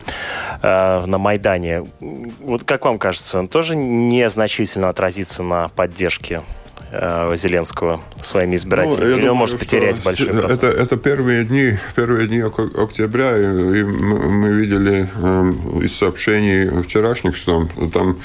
э, 0.61 1.05
на 1.05 1.17
Майдане. 1.17 1.85
Вот 1.99 2.63
как 2.63 2.85
вам 2.85 2.97
кажется, 2.97 3.39
он 3.39 3.47
тоже 3.47 3.75
незначительно 3.75 4.89
отразится 4.89 5.43
на 5.43 5.69
поддержке 5.69 6.41
Зеленского 7.35 8.01
своими 8.21 8.55
избирателями? 8.55 8.99
Ну, 8.99 9.05
Или 9.05 9.13
думаю, 9.15 9.31
он 9.31 9.37
может 9.37 9.59
потерять 9.59 10.01
большой 10.03 10.27
процент? 10.27 10.63
Это, 10.63 10.67
это 10.67 10.97
первые 10.97 11.43
дни, 11.43 11.77
первые 11.95 12.27
дни 12.27 12.39
октября, 12.39 13.37
и 13.37 13.83
мы 13.83 14.49
видели 14.53 15.09
э, 15.13 15.83
из 15.83 15.95
сообщений 15.95 16.81
вчерашних, 16.83 17.35
что 17.35 17.67
там 17.93 18.19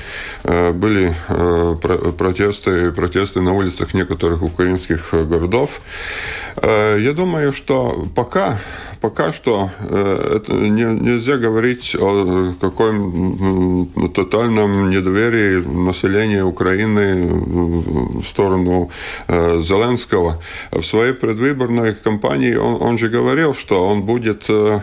э, 0.45 0.73
были 0.73 1.15
э, 1.29 1.77
протесты, 2.17 2.93
протесты 2.93 3.41
на 3.41 3.53
улицах 3.53 3.95
некоторых 3.95 4.43
украинских 4.43 5.13
городов. 5.13 5.81
Э, 6.57 6.97
я 7.01 7.13
думаю, 7.13 7.53
что 7.53 8.07
пока 8.15 8.61
пока 9.03 9.33
что 9.33 9.71
э, 9.81 10.37
это 10.37 10.53
не, 10.53 10.85
нельзя 10.85 11.37
говорить 11.37 11.97
о 11.99 12.53
каком 12.61 13.89
тотальном 14.15 14.91
недоверии 14.91 15.61
населения 15.61 16.45
Украины 16.45 17.27
в 17.27 18.23
сторону 18.23 18.91
э, 19.27 19.61
Зеленского. 19.61 20.41
В 20.71 20.83
своей 20.83 21.13
предвыборной 21.15 21.95
кампании 21.95 22.55
он, 22.55 22.81
он 22.81 22.99
же 22.99 23.09
говорил, 23.09 23.55
что 23.55 23.85
он 23.89 24.03
будет 24.03 24.45
э, 24.49 24.81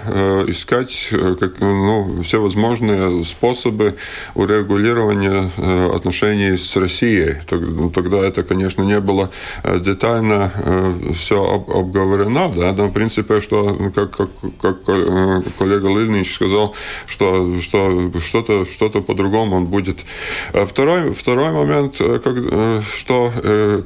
искать 0.48 1.14
как, 1.40 1.62
ну, 1.62 2.22
все 2.22 2.42
возможные 2.42 3.24
способы 3.24 3.96
урегулирования 4.36 5.50
отношений 5.96 6.58
с 6.58 6.76
Россией. 6.76 7.36
Тогда 7.94 8.18
это, 8.18 8.44
конечно, 8.44 8.84
не 8.84 9.00
было 9.00 9.30
детально 9.64 10.52
все 11.16 11.64
обговорено, 11.68 12.52
да, 12.54 12.74
но 12.74 12.88
в 12.88 12.92
принципе, 12.92 13.40
что 13.40 13.78
как 13.96 14.09
как, 14.16 14.30
как 14.62 14.78
э, 14.88 15.42
коллега 15.58 15.88
Лильнич 15.90 16.34
сказал, 16.34 16.76
что, 17.08 17.60
что 17.62 18.12
что-то 18.20 18.66
что 18.66 18.90
по-другому 19.02 19.58
он 19.58 19.66
будет. 19.66 19.98
А 20.54 20.66
второй, 20.66 21.14
второй 21.14 21.52
момент, 21.52 21.96
э, 22.00 22.20
как, 22.20 22.36
э, 22.38 22.82
что, 22.98 23.32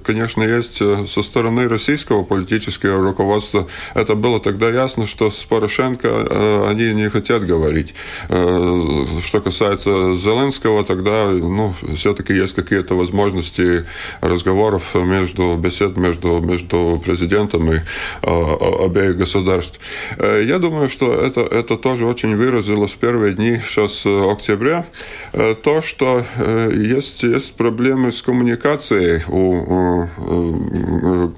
конечно, 0.04 0.44
есть 0.44 0.78
со 0.78 1.24
стороны 1.24 1.68
российского 1.68 2.24
политического 2.24 3.04
руководства, 3.04 3.68
это 3.94 4.16
было 4.16 4.40
тогда 4.40 4.70
ясно, 4.70 5.08
что 5.08 5.30
с 5.30 5.44
Порошенко 5.44 6.70
они 6.70 6.94
не 6.94 7.10
хотят 7.10 7.46
говорить. 7.46 7.94
Что 8.28 9.42
касается 9.44 10.16
Зеленского, 10.16 10.84
тогда 10.84 11.28
ну, 11.30 11.74
все-таки 11.96 12.34
есть 12.34 12.54
какие-то 12.54 12.96
возможности 12.96 13.86
разговоров 14.22 14.96
между 14.96 15.56
бесед 15.56 15.98
между, 15.98 16.40
между 16.40 17.02
президентом 17.04 17.72
и 17.72 17.80
обеих 18.22 19.18
государств. 19.18 19.80
Э, 20.18 20.44
я 20.46 20.60
думаю, 20.60 20.90
что 20.90 21.14
это, 21.14 21.42
это 21.42 21.78
тоже 21.78 22.06
очень 22.06 22.36
выразилось 22.36 22.92
в 22.92 22.98
первые 22.98 23.34
дни 23.34 23.60
сейчас 23.64 24.06
э, 24.06 24.32
октября. 24.32 24.86
Э, 25.34 25.56
то, 25.56 25.82
что 25.82 26.26
есть, 26.72 27.24
есть 27.24 27.54
проблемы 27.54 28.12
с 28.12 28.22
коммуникацией 28.22 29.24
у, 29.28 30.08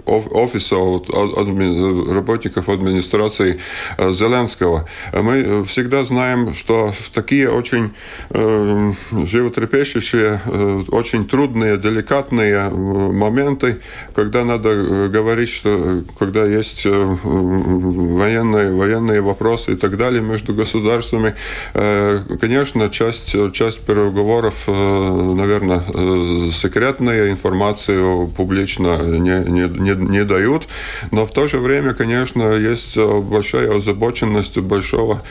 офиса, 0.05 0.77
у 0.77 2.13
работников 2.13 2.69
администрации 2.69 3.59
Зеленского. 3.97 4.87
Мы 5.13 5.63
всегда 5.65 6.03
знаем, 6.03 6.53
что 6.53 6.91
в 6.91 7.09
такие 7.09 7.49
очень 7.49 7.91
животрепещущие, 8.31 10.41
очень 10.89 11.27
трудные, 11.27 11.77
деликатные 11.77 12.69
моменты, 12.69 13.81
когда 14.13 14.43
надо 14.43 15.09
говорить, 15.09 15.49
что 15.49 16.03
когда 16.17 16.45
есть 16.45 16.85
военная 16.85 18.64
военные 18.73 19.21
вопросы 19.21 19.73
и 19.73 19.75
так 19.75 19.97
далее 19.97 20.21
между 20.21 20.53
государствами. 20.53 21.35
Э, 21.73 22.19
конечно, 22.39 22.89
часть, 22.89 23.35
часть 23.53 23.79
переговоров, 23.81 24.63
э, 24.67 24.71
наверное, 24.71 25.83
э, 25.93 26.49
секретная, 26.51 27.31
информацию 27.31 28.27
публично 28.27 29.01
не, 29.03 29.49
не, 29.49 29.67
не, 29.67 30.09
не 30.09 30.23
дают, 30.23 30.67
но 31.11 31.25
в 31.25 31.31
то 31.31 31.47
же 31.47 31.57
время, 31.57 31.93
конечно, 31.93 32.53
есть 32.53 32.97
большая 32.97 33.77
озабоченность 33.77 34.57
большого 34.57 35.21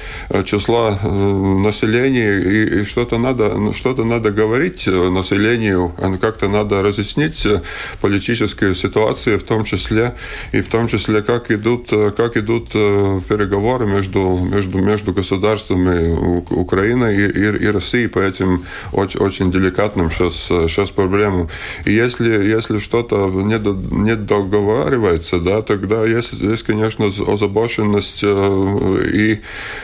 числа 0.44 0.99
населения, 1.03 2.38
и, 2.40 2.81
и 2.81 2.85
что-то 2.85 3.18
надо, 3.18 3.73
что-то 3.73 4.05
надо 4.05 4.31
говорить 4.31 4.87
населению, 4.87 5.92
как-то 6.20 6.49
надо 6.49 6.83
разъяснить 6.83 7.47
политическую 8.01 8.75
ситуацию, 8.75 9.38
в 9.38 9.42
том 9.42 9.64
числе, 9.64 10.14
и 10.53 10.61
в 10.61 10.68
том 10.68 10.88
числе, 10.88 11.23
как 11.23 11.51
идут, 11.51 11.90
как 12.16 12.37
идут 12.37 12.75
переговоры 13.25 13.87
между, 13.87 14.39
между, 14.39 14.79
между 14.79 15.13
государствами 15.13 16.15
Украины 16.51 17.15
и, 17.15 17.25
и, 17.27 17.65
и 17.65 17.67
России 17.67 18.07
по 18.07 18.19
этим 18.19 18.65
очень, 18.93 19.21
очень 19.21 19.53
деликатным 19.53 20.11
сейчас, 20.11 20.35
сейчас 20.69 20.91
проблемам. 20.91 21.49
И 21.85 21.93
если, 21.93 22.31
если 22.31 22.79
что-то 22.79 23.29
не, 23.29 23.59
не 24.05 24.17
договаривается, 24.17 25.39
да, 25.41 25.63
тогда 25.63 26.07
есть, 26.07 26.33
есть 26.33 26.63
конечно, 26.63 27.07
озабоченность. 27.07 28.21
Э, 28.23 29.05
и, 29.13 29.41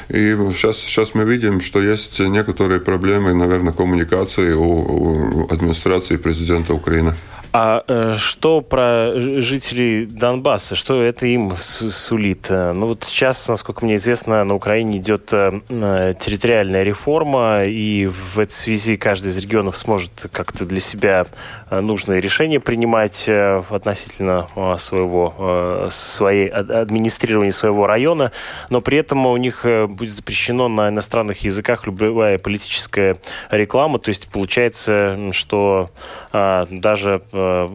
и 0.09 0.37
сейчас, 0.55 0.79
сейчас 0.79 1.14
мы 1.14 1.24
видим, 1.24 1.61
что 1.61 1.81
есть 1.81 2.20
некоторые 2.20 2.81
проблемы, 2.81 3.35
наверное, 3.35 3.72
коммуникации 3.72 4.53
у, 4.53 4.64
у 4.64 5.48
администрации 5.50 6.16
президента 6.16 6.74
Украины. 6.74 7.14
А 7.52 7.82
э, 7.88 8.14
что 8.16 8.60
про 8.60 9.12
жителей 9.16 10.06
Донбасса? 10.06 10.76
Что 10.76 11.02
это 11.02 11.26
им 11.26 11.56
сулит? 11.56 12.46
Э, 12.48 12.72
ну 12.72 12.86
вот 12.86 13.02
сейчас, 13.02 13.48
насколько 13.48 13.84
мне 13.84 13.96
известно, 13.96 14.44
на 14.44 14.54
Украине 14.54 14.98
идет 14.98 15.32
э, 15.32 15.50
территориальная 15.68 16.84
реформа, 16.84 17.64
и 17.64 18.06
в 18.06 18.38
этой 18.38 18.52
связи 18.52 18.96
каждый 18.96 19.30
из 19.30 19.38
регионов 19.38 19.76
сможет 19.76 20.26
как-то 20.30 20.64
для 20.64 20.78
себя 20.78 21.26
нужные 21.70 22.20
решения 22.20 22.60
принимать 22.60 23.28
относительно 23.28 24.48
своего, 24.78 25.86
своей 25.90 26.48
администрирования 26.48 27.52
своего 27.52 27.86
района, 27.86 28.32
но 28.70 28.80
при 28.80 28.98
этом 28.98 29.26
у 29.26 29.36
них 29.36 29.64
будет 29.88 30.12
запрещено 30.12 30.68
на 30.68 30.88
иностранных 30.88 31.44
языках 31.44 31.86
любая 31.86 32.38
политическая 32.38 33.18
реклама, 33.50 33.98
то 34.00 34.08
есть 34.08 34.30
получается, 34.30 35.30
что 35.32 35.90
даже 36.32 37.22
Э, 37.32 37.68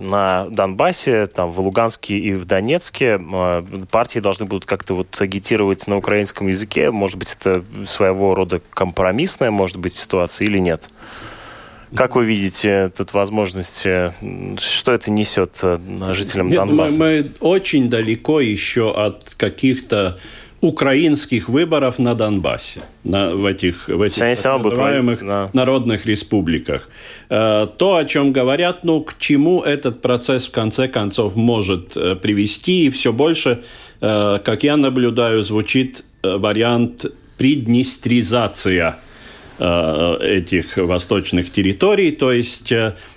на 0.00 0.46
Донбассе, 0.50 1.26
там, 1.26 1.50
в 1.50 1.60
Луганске 1.60 2.18
и 2.18 2.32
в 2.32 2.44
Донецке 2.44 3.20
э, 3.20 3.62
партии 3.90 4.18
должны 4.20 4.46
будут 4.46 4.64
как-то 4.64 4.94
вот 4.94 5.20
агитировать 5.20 5.86
на 5.86 5.96
украинском 5.96 6.48
языке. 6.48 6.90
Может 6.90 7.18
быть, 7.18 7.36
это 7.38 7.64
своего 7.86 8.34
рода 8.34 8.60
компромиссная, 8.70 9.50
может 9.50 9.76
быть, 9.76 9.94
ситуация 9.94 10.46
или 10.46 10.58
нет? 10.58 10.88
Как 11.94 12.16
вы 12.16 12.24
видите 12.24 12.90
тут 12.96 13.12
возможность, 13.14 13.84
э, 13.86 14.12
что 14.58 14.92
это 14.92 15.10
несет 15.10 15.60
жителям 16.12 16.50
Донбасса? 16.50 16.98
Мы, 16.98 17.22
мы 17.22 17.30
очень 17.40 17.90
далеко 17.90 18.40
еще 18.40 18.92
от 18.94 19.34
каких-то 19.36 20.18
украинских 20.60 21.48
выборов 21.48 21.98
на 21.98 22.14
Донбассе, 22.14 22.80
на, 23.04 23.34
в 23.34 23.46
этих, 23.46 23.88
в 23.88 24.02
этих 24.02 24.18
так 24.18 24.64
называемых 24.64 25.24
да. 25.24 25.50
народных 25.52 26.06
республиках. 26.06 26.88
Э, 27.30 27.68
то, 27.78 27.96
о 27.96 28.04
чем 28.04 28.32
говорят, 28.32 28.82
ну, 28.82 29.00
к 29.02 29.18
чему 29.18 29.62
этот 29.62 30.02
процесс 30.02 30.46
в 30.46 30.50
конце 30.50 30.88
концов 30.88 31.36
может 31.36 31.96
э, 31.96 32.16
привести, 32.16 32.86
и 32.86 32.90
все 32.90 33.12
больше, 33.12 33.62
э, 34.00 34.38
как 34.44 34.64
я 34.64 34.76
наблюдаю, 34.76 35.42
звучит 35.42 36.04
вариант 36.22 37.06
приднестризация 37.36 38.96
этих 39.60 40.76
восточных 40.76 41.50
территорий, 41.50 42.12
то 42.12 42.30
есть 42.30 42.72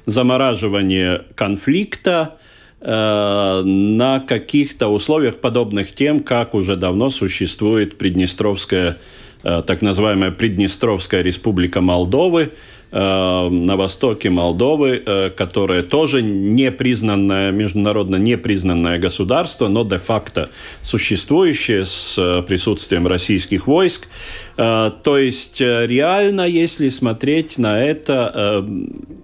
замораживание 0.08 1.26
конфликта, 1.36 2.38
на 2.82 4.20
каких-то 4.28 4.88
условиях, 4.88 5.38
подобных 5.38 5.94
тем, 5.94 6.20
как 6.20 6.56
уже 6.56 6.76
давно 6.76 7.10
существует 7.10 7.98
Приднестровская, 7.98 8.98
э, 9.44 9.62
так 9.66 9.84
называемая 9.84 10.32
Приднестровская 10.32 11.22
республика 11.22 11.80
Молдовы, 11.80 12.50
э, 12.92 13.50
на 13.50 13.76
востоке 13.78 14.32
Молдовы, 14.32 15.32
которое 15.38 15.84
тоже 15.84 16.24
не 16.24 16.72
признанное, 16.72 17.52
международно 17.52 18.16
не 18.16 18.36
признанное 18.36 18.98
государство, 18.98 19.68
но 19.68 19.84
де-факто 19.84 20.50
существующее 20.82 21.86
с 21.86 22.44
присутствием 22.48 23.06
российских 23.06 23.68
войск. 23.68 24.08
То 24.56 25.18
есть 25.18 25.62
реально, 25.62 26.48
если 26.48 26.90
смотреть 26.90 27.60
на 27.60 27.82
это, 27.82 28.66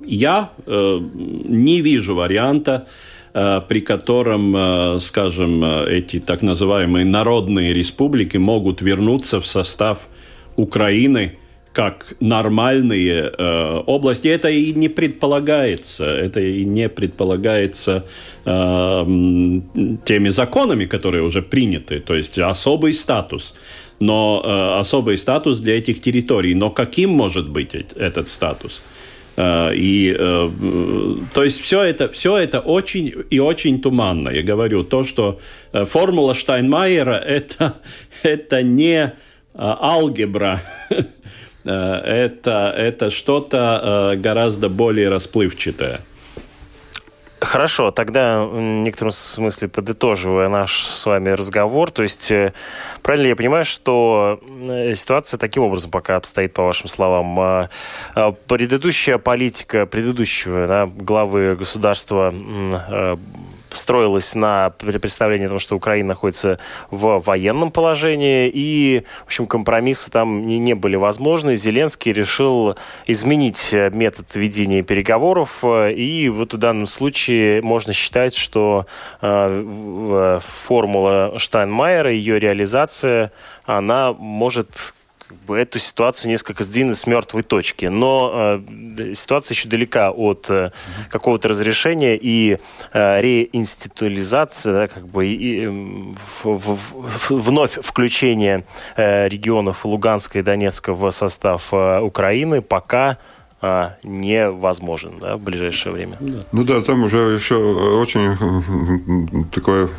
я 0.05 0.51
не 0.67 1.81
вижу 1.81 2.15
варианта, 2.15 2.85
Э, 2.85 2.85
при 3.67 3.81
котором, 3.81 4.55
э, 4.55 4.99
скажем, 4.99 5.63
э, 5.63 5.97
эти 5.97 6.19
так 6.19 6.41
называемые 6.41 7.05
народные 7.05 7.73
республики 7.73 8.37
могут 8.37 8.81
вернуться 8.81 9.39
в 9.39 9.45
состав 9.45 10.07
Украины 10.55 11.33
как 11.77 12.15
нормальные 12.19 13.31
э, 13.37 13.83
области. 13.85 14.27
Это 14.27 14.49
и 14.49 14.73
не 14.73 14.89
предполагается. 14.89 16.05
Это 16.05 16.39
и 16.39 16.65
не 16.65 16.89
предполагается 16.89 18.03
э, 18.45 19.05
теми 20.03 20.29
законами, 20.29 20.85
которые 20.85 21.21
уже 21.21 21.41
приняты. 21.43 21.99
То 21.99 22.15
есть 22.15 22.39
особый 22.39 22.93
статус. 22.93 23.55
Но 23.99 24.41
э, 24.43 24.79
особый 24.79 25.17
статус 25.17 25.59
для 25.59 25.77
этих 25.77 26.01
территорий. 26.01 26.55
Но 26.55 26.71
каким 26.71 27.11
может 27.11 27.47
быть 27.47 27.75
этот 27.75 28.29
статус? 28.29 28.81
И, 29.39 30.15
то 30.17 31.43
есть 31.43 31.61
все 31.61 31.83
это, 31.83 32.09
все 32.09 32.37
это 32.37 32.59
очень 32.59 33.13
и 33.29 33.39
очень 33.39 33.79
туманно. 33.81 34.29
Я 34.29 34.41
говорю, 34.41 34.83
то, 34.83 35.03
что 35.03 35.39
формула 35.71 36.33
Штайнмайера 36.33 37.13
это, 37.13 37.75
это 38.23 38.63
не 38.63 39.13
алгебра, 39.55 40.63
это, 41.63 42.73
это 42.75 43.09
что-то 43.11 44.15
гораздо 44.17 44.69
более 44.69 45.09
расплывчатое. 45.09 46.01
Хорошо, 47.39 47.91
тогда 47.91 48.43
в 48.43 48.59
некотором 48.59 49.11
смысле 49.11 49.67
подытоживая 49.67 50.49
наш 50.49 50.85
с 50.85 51.05
вами 51.05 51.29
разговор, 51.29 51.91
то 51.91 52.01
есть 52.01 52.31
э, 52.31 52.51
правильно 53.03 53.27
я 53.27 53.35
понимаю, 53.35 53.63
что 53.63 54.39
э, 54.43 54.95
ситуация 54.95 55.37
таким 55.37 55.61
образом 55.61 55.91
пока 55.91 56.15
обстоит, 56.15 56.53
по 56.53 56.63
вашим 56.63 56.87
словам. 56.87 57.39
А, 57.39 57.69
а 58.15 58.31
предыдущая 58.31 59.19
политика 59.19 59.85
предыдущего 59.85 60.65
да, 60.65 60.87
главы 60.87 61.55
государства 61.55 62.33
э, 63.77 63.81
строилась 63.81 64.35
на 64.35 64.69
представлении 64.69 65.45
о 65.45 65.49
том, 65.49 65.59
что 65.59 65.75
Украина 65.75 66.09
находится 66.09 66.59
в 66.91 67.19
военном 67.19 67.71
положении, 67.71 68.49
и, 68.53 69.03
в 69.23 69.27
общем, 69.27 69.47
компромиссы 69.47 70.11
там 70.11 70.45
не, 70.47 70.59
не 70.59 70.73
были 70.73 70.95
возможны. 70.95 71.55
Зеленский 71.55 72.11
решил 72.11 72.75
изменить 73.05 73.73
метод 73.73 74.35
ведения 74.35 74.81
переговоров, 74.83 75.63
и 75.63 76.29
вот 76.29 76.53
в 76.53 76.57
данном 76.57 76.87
случае 76.87 77.61
можно 77.61 77.93
считать, 77.93 78.35
что 78.35 78.85
э, 79.21 80.39
формула 80.41 81.33
Штайнмайера, 81.37 82.11
ее 82.11 82.39
реализация, 82.39 83.31
она 83.65 84.13
может 84.13 84.93
как 85.27 85.37
бы 85.39 85.57
эту 85.57 85.77
ситуацию 85.77 86.31
несколько 86.31 86.63
сдвинуть 86.63 86.97
с 86.97 87.05
мертвой 87.05 87.43
точки. 87.43 87.87
Но 87.87 88.61
э, 88.97 89.13
ситуация 89.13 89.55
еще 89.55 89.67
далека 89.67 90.11
от 90.11 90.49
э, 90.49 90.71
какого-то 91.09 91.49
разрешения 91.49 92.17
и 92.17 92.57
э, 92.93 93.21
реинституализации, 93.21 94.71
да, 94.71 94.87
как 94.87 95.07
бы 95.07 95.27
и, 95.27 95.63
и, 95.63 95.67
в, 95.67 96.45
в, 96.45 96.75
в, 96.75 97.29
вновь 97.31 97.77
включение 97.81 98.63
э, 98.95 99.27
регионов 99.27 99.85
Луганска 99.85 100.39
и 100.39 100.41
Донецка 100.41 100.93
в 100.93 101.11
состав 101.11 101.73
э, 101.73 101.99
Украины 101.99 102.61
пока 102.61 103.17
а, 103.59 103.95
невозможен 104.03 105.13
да, 105.19 105.35
в 105.35 105.41
ближайшее 105.41 105.93
время. 105.93 106.17
Ну 106.51 106.63
да, 106.63 106.81
там 106.81 107.03
уже 107.03 107.17
еще 107.17 107.55
очень 107.55 109.45
такой 109.51 109.89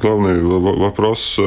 главный 0.00 0.40
вопрос, 0.42 1.38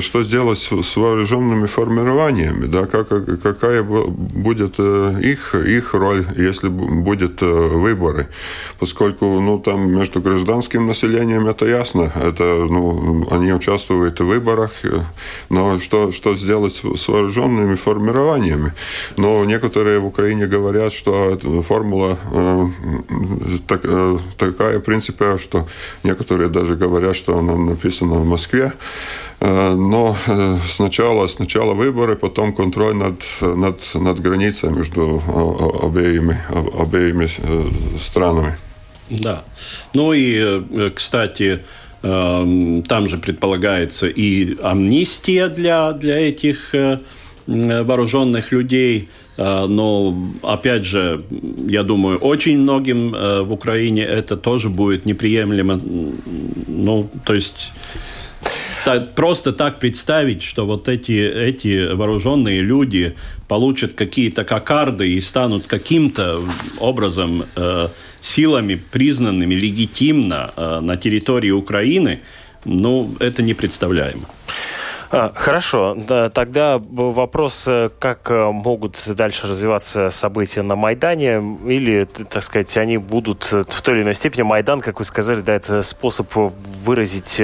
что 0.00 0.24
сделать 0.24 0.58
с 0.58 0.96
вооруженными 0.96 1.66
формированиями, 1.66 2.66
да, 2.66 2.86
как, 2.86 3.08
какая 3.40 3.84
будет 3.84 4.74
э, 4.78 5.20
их, 5.22 5.54
их 5.54 5.94
роль, 5.94 6.26
если 6.36 6.68
будет 6.68 7.42
э, 7.42 7.46
выборы, 7.46 8.26
поскольку 8.80 9.38
ну, 9.40 9.60
там 9.60 9.90
между 9.90 10.20
гражданским 10.20 10.88
населением 10.88 11.46
это 11.46 11.66
ясно, 11.66 12.12
это, 12.12 12.42
ну, 12.42 13.24
они 13.30 13.52
участвуют 13.52 14.18
в 14.18 14.24
выборах, 14.24 14.72
но 15.48 15.78
что, 15.78 16.10
что 16.10 16.36
сделать 16.36 16.74
с 16.74 17.08
вооруженными 17.08 17.76
формированиями? 17.76 18.72
Но 19.16 19.44
некоторые 19.44 20.00
в 20.00 20.06
Украине 20.06 20.46
говорят, 20.46 20.87
говорят, 20.88 20.92
что 20.92 21.62
формула 21.62 22.18
э, 22.32 22.66
э, 23.70 24.18
такая, 24.36 24.78
в 24.78 24.82
принципе, 24.82 25.38
что 25.38 25.66
некоторые 26.04 26.48
даже 26.48 26.76
говорят, 26.76 27.16
что 27.16 27.38
она 27.38 27.56
написана 27.56 28.16
в 28.16 28.26
Москве. 28.26 28.72
Э, 29.40 29.74
но 29.74 30.16
сначала, 30.68 31.26
сначала 31.28 31.74
выборы, 31.74 32.16
потом 32.16 32.54
контроль 32.54 32.94
над, 32.94 33.22
над, 33.40 33.80
над 33.94 34.20
границей 34.20 34.70
между 34.70 35.22
обеими, 35.82 36.38
обеими 36.80 37.28
странами. 37.98 38.56
Да. 39.10 39.44
Ну 39.94 40.12
и, 40.12 40.90
кстати, 40.94 41.64
там 42.02 43.08
же 43.08 43.16
предполагается 43.16 44.06
и 44.06 44.56
амнистия 44.62 45.48
для, 45.48 45.92
для 45.92 46.28
этих 46.28 46.74
вооруженных 47.46 48.52
людей– 48.52 49.08
но, 49.38 50.14
опять 50.42 50.84
же, 50.84 51.22
я 51.68 51.84
думаю, 51.84 52.18
очень 52.18 52.58
многим 52.58 53.14
э, 53.14 53.42
в 53.42 53.52
Украине 53.52 54.02
это 54.02 54.36
тоже 54.36 54.68
будет 54.68 55.06
неприемлемо. 55.06 55.80
Ну, 56.66 57.08
то 57.24 57.34
есть 57.34 57.72
так, 58.84 59.14
просто 59.14 59.52
так 59.52 59.78
представить, 59.78 60.42
что 60.42 60.66
вот 60.66 60.88
эти, 60.88 61.12
эти 61.12 61.92
вооруженные 61.92 62.60
люди 62.60 63.14
получат 63.46 63.92
какие-то 63.92 64.44
кокарды 64.44 65.08
и 65.08 65.20
станут 65.20 65.66
каким-то 65.66 66.40
образом 66.80 67.44
э, 67.54 67.88
силами, 68.20 68.74
признанными 68.90 69.54
легитимно 69.54 70.50
э, 70.56 70.80
на 70.80 70.96
территории 70.96 71.50
Украины, 71.50 72.20
ну, 72.64 73.14
это 73.20 73.42
непредставляемо. 73.42 74.26
А, 75.10 75.32
хорошо, 75.34 75.96
да, 75.96 76.28
тогда 76.28 76.78
вопрос, 76.78 77.66
э, 77.66 77.88
как 77.98 78.30
э, 78.30 78.50
могут 78.50 79.02
дальше 79.14 79.46
развиваться 79.46 80.10
события 80.10 80.60
на 80.60 80.76
Майдане, 80.76 81.58
или, 81.66 82.04
так 82.04 82.42
сказать, 82.42 82.76
они 82.76 82.98
будут 82.98 83.48
э, 83.52 83.62
в 83.66 83.80
той 83.80 83.94
или 83.94 84.02
иной 84.02 84.14
степени, 84.14 84.42
Майдан, 84.42 84.82
как 84.82 84.98
вы 84.98 85.06
сказали, 85.06 85.40
да, 85.40 85.54
это 85.54 85.82
способ 85.82 86.30
выразить 86.34 87.40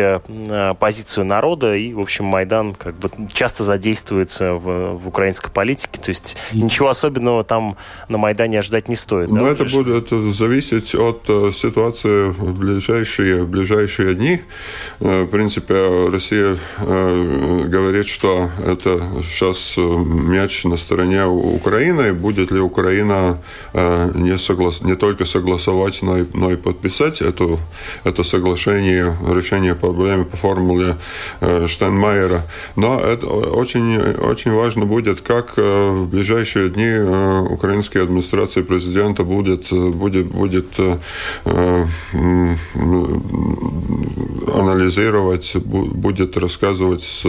позицию 0.79 1.25
народа, 1.25 1.75
и, 1.75 1.95
в 1.95 2.01
общем, 2.01 2.27
Майдан 2.27 2.75
как 2.75 2.97
бы 2.97 3.11
часто 3.33 3.65
задействуется 3.65 4.53
в, 4.55 4.99
в 4.99 5.09
украинской 5.09 5.51
политике, 5.51 5.99
то 6.01 6.11
есть 6.11 6.37
ничего 6.53 6.91
особенного 6.91 7.45
там 7.45 7.79
на 8.09 8.19
Майдане 8.19 8.59
ожидать 8.59 8.89
не 8.89 8.95
стоит. 8.95 9.31
Но 9.31 9.45
да, 9.45 9.53
это 9.53 9.65
будет 9.65 10.05
это 10.05 10.33
зависеть 10.33 10.95
от 10.95 11.23
ситуации 11.55 12.29
в 12.29 12.59
ближайшие, 12.59 13.45
в 13.45 13.49
ближайшие 13.49 14.15
дни. 14.15 14.41
В 15.01 15.27
принципе, 15.27 16.11
Россия 16.11 16.59
говорит, 17.63 18.07
что 18.07 18.51
это 18.65 19.01
сейчас 19.23 19.75
э, 19.77 19.81
мяч 19.81 20.65
на 20.65 20.77
стороне 20.77 21.27
Украины. 21.27 22.13
Будет 22.13 22.51
ли 22.51 22.61
Украина 22.61 23.39
э, 23.73 24.11
не, 24.15 24.39
соглас... 24.39 24.81
не 24.83 24.97
только 24.97 25.25
согласовать, 25.25 26.03
но 26.03 26.19
и, 26.19 26.25
но 26.33 26.51
и 26.51 26.57
подписать 26.57 27.23
эту, 27.23 27.59
это 28.05 28.25
соглашение, 28.25 29.17
решение 29.29 29.75
проблемы 29.75 30.25
по 30.25 30.37
формуле 30.37 30.97
э, 31.41 31.67
Штайнмайера. 31.67 32.43
Но 32.77 32.99
это 32.99 33.27
очень, 33.27 33.99
очень 33.99 34.53
важно 34.53 34.87
будет, 34.87 35.21
как 35.21 35.57
в 35.57 36.07
ближайшие 36.07 36.71
дни 36.71 36.99
украинская 37.51 38.03
администрация 38.03 38.63
президента 38.63 39.25
будет, 39.25 39.71
будет, 39.71 40.27
будет 40.27 40.67
анализировать, 44.55 45.57
будет 45.57 46.37
рассказывать 46.37 47.23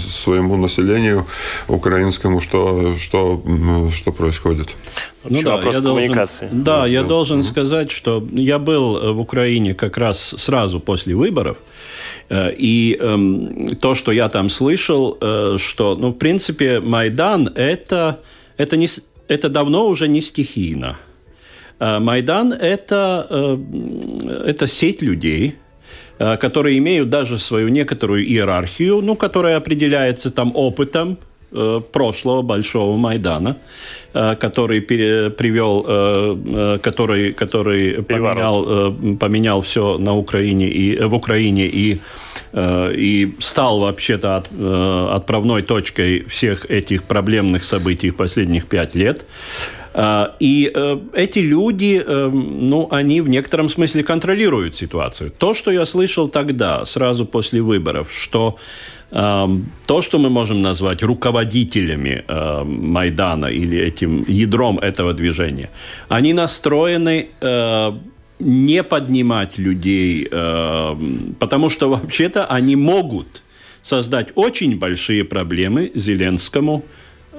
своему 0.00 0.56
населению 0.56 1.26
украинскому, 1.68 2.40
что, 2.40 2.96
что, 2.98 3.42
что 3.92 4.12
происходит. 4.12 4.76
Ну 5.24 5.42
да, 5.42 5.56
вопрос 5.56 5.74
я 5.74 5.82
коммуникации. 5.82 6.46
Должен, 6.46 6.64
да, 6.64 6.86
я 6.86 7.02
да. 7.02 7.08
должен 7.08 7.42
сказать, 7.42 7.90
что 7.90 8.26
я 8.32 8.58
был 8.58 9.14
в 9.14 9.20
Украине 9.20 9.74
как 9.74 9.98
раз 9.98 10.34
сразу 10.38 10.80
после 10.80 11.14
выборов, 11.14 11.58
э, 12.28 12.52
и 12.56 12.96
э, 12.98 13.74
то, 13.80 13.94
что 13.94 14.12
я 14.12 14.28
там 14.28 14.48
слышал, 14.48 15.18
э, 15.20 15.56
что, 15.58 15.96
ну, 15.96 16.08
в 16.10 16.18
принципе, 16.18 16.80
Майдан 16.80 17.48
это, 17.54 18.20
это, 18.56 18.76
не, 18.76 18.88
это 19.28 19.48
давно 19.48 19.88
уже 19.88 20.08
не 20.08 20.22
стихийно. 20.22 20.96
Э, 21.78 21.98
Майдан 21.98 22.52
это, 22.52 23.26
э, 23.30 23.58
это 24.46 24.66
сеть 24.66 25.02
людей, 25.02 25.50
Э, 25.50 25.69
которые 26.36 26.78
имеют 26.78 27.08
даже 27.08 27.38
свою 27.38 27.68
некоторую 27.68 28.24
иерархию, 28.24 29.00
ну, 29.00 29.16
которая 29.16 29.56
определяется 29.56 30.30
там 30.30 30.52
опытом 30.54 31.16
э, 31.52 31.80
прошлого 31.92 32.42
большого 32.42 32.96
Майдана, 32.96 33.56
э, 34.12 34.36
который 34.36 34.80
пере, 34.80 35.30
привел, 35.30 36.78
который, 36.82 37.32
который 37.32 38.02
поменял, 38.02 38.92
поменял 39.18 39.60
все 39.62 39.98
на 39.98 40.14
Украине 40.14 40.68
и 40.68 41.02
в 41.02 41.14
Украине 41.14 41.66
и 41.66 42.00
и 42.52 43.32
стал 43.38 43.78
вообще-то 43.78 44.38
от, 44.38 44.48
отправной 45.16 45.62
точкой 45.62 46.24
всех 46.28 46.68
этих 46.68 47.04
проблемных 47.04 47.62
событий 47.62 48.10
последних 48.10 48.66
пять 48.66 48.96
лет. 48.96 49.24
А, 49.92 50.36
и 50.38 50.70
э, 50.72 50.98
эти 51.14 51.40
люди, 51.40 52.02
э, 52.06 52.28
ну, 52.28 52.88
они 52.90 53.20
в 53.20 53.28
некотором 53.28 53.68
смысле 53.68 54.02
контролируют 54.02 54.76
ситуацию. 54.76 55.30
То, 55.30 55.52
что 55.52 55.70
я 55.70 55.84
слышал 55.84 56.28
тогда, 56.28 56.84
сразу 56.84 57.26
после 57.26 57.60
выборов, 57.60 58.12
что 58.12 58.56
э, 59.10 59.48
то, 59.86 60.00
что 60.00 60.18
мы 60.18 60.30
можем 60.30 60.62
назвать 60.62 61.02
руководителями 61.02 62.24
Майдана 62.64 63.46
или 63.46 63.78
этим 63.78 64.24
ядром 64.28 64.78
этого 64.78 65.12
движения, 65.12 65.70
они 66.08 66.32
настроены 66.32 67.28
не 68.38 68.82
поднимать 68.82 69.58
людей, 69.58 70.26
потому 71.38 71.68
что 71.68 71.90
вообще-то 71.90 72.46
они 72.46 72.76
могут 72.76 73.42
создать 73.82 74.28
очень 74.34 74.78
большие 74.78 75.24
проблемы 75.24 75.90
Зеленскому, 75.94 76.82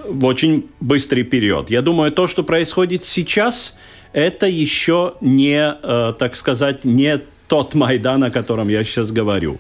в 0.06 0.26
очень 0.26 0.70
быстрый 0.80 1.24
период. 1.24 1.70
Я 1.70 1.82
думаю, 1.82 2.12
то, 2.12 2.28
что 2.28 2.44
происходит 2.44 3.06
сейчас, 3.06 3.78
это 4.14 4.48
еще 4.48 5.14
не, 5.22 5.74
так 6.18 6.36
сказать, 6.36 6.86
не 6.86 7.22
тот 7.48 7.74
Майдан, 7.76 8.24
о 8.24 8.32
котором 8.32 8.70
я 8.70 8.84
сейчас 8.84 9.12
говорю. 9.12 9.58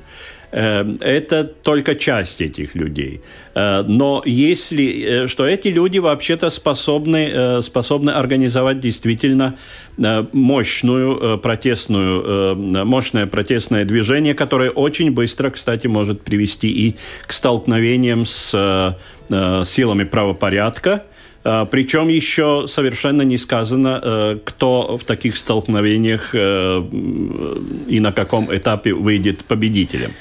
Эм, 0.54 0.98
это 1.00 1.46
только 1.46 1.96
часть 1.96 2.42
этих 2.42 2.76
людей. 2.76 3.22
Э, 3.56 3.84
но 3.88 4.22
если, 4.26 5.24
э, 5.24 5.28
что 5.28 5.46
эти 5.46 5.70
люди 5.70 6.00
вообще-то 6.00 6.50
способны, 6.50 7.30
э, 7.34 7.62
способны 7.62 8.12
организовать 8.12 8.80
действительно 8.80 9.56
мощную 10.32 11.38
протестную, 11.38 12.56
мощное 12.86 13.28
протестное 13.28 13.86
движение, 13.86 14.34
которое 14.34 14.72
очень 14.72 15.12
быстро, 15.12 15.50
кстати, 15.52 15.88
может 15.88 16.22
привести 16.22 16.70
и 16.70 16.96
к 17.28 17.34
столкновениям 17.34 18.26
с 18.26 18.98
силами 19.30 20.06
правопорядка, 20.06 21.04
Причем 21.44 22.08
еще 22.08 22.66
совершенно 22.68 23.24
не 23.24 23.38
сказано, 23.38 24.00
э, 24.04 24.38
кто 24.44 24.98
в 24.98 25.04
таких 25.04 25.36
столкновениях 25.36 26.36
э, 26.36 26.84
и 27.88 28.00
на 28.00 28.12
каком 28.12 28.56
этапе 28.56 28.94
выйдет 28.94 29.44
победителем. 29.46 30.12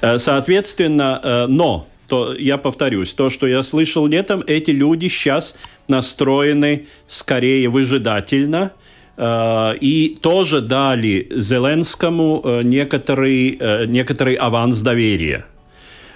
Э, 0.00 0.18
соответственно, 0.18 1.46
но 1.48 1.86
то 2.08 2.34
я 2.34 2.58
повторюсь, 2.58 3.14
то, 3.14 3.30
что 3.30 3.46
я 3.46 3.62
слышал 3.62 4.06
летом, 4.06 4.42
эти 4.46 4.72
люди 4.72 5.08
сейчас 5.08 5.56
настроены 5.88 6.86
скорее 7.06 7.68
выжидательно, 7.68 8.72
и 9.16 10.18
тоже 10.20 10.60
дали 10.60 11.28
Зеленскому 11.30 12.60
некоторый, 12.62 13.86
некоторый 13.86 14.34
аванс 14.34 14.80
доверия. 14.80 15.46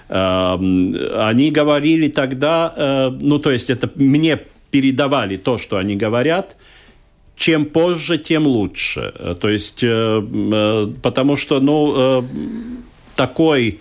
Эм, 0.09 0.95
они 1.17 1.51
говорили 1.51 2.07
тогда, 2.07 2.73
э, 2.75 3.09
ну 3.11 3.37
то 3.37 3.51
есть 3.51 3.69
это 3.69 3.91
мне 3.93 4.39
передавали 4.71 5.37
то, 5.37 5.59
что 5.59 5.77
они 5.77 5.95
говорят, 5.95 6.57
чем 7.35 7.65
позже, 7.65 8.17
тем 8.17 8.47
лучше. 8.47 9.13
Э, 9.19 9.35
то 9.39 9.49
есть, 9.49 9.83
э, 9.83 10.91
потому 11.03 11.35
что, 11.35 11.59
ну, 11.59 12.25
такой 13.15 13.79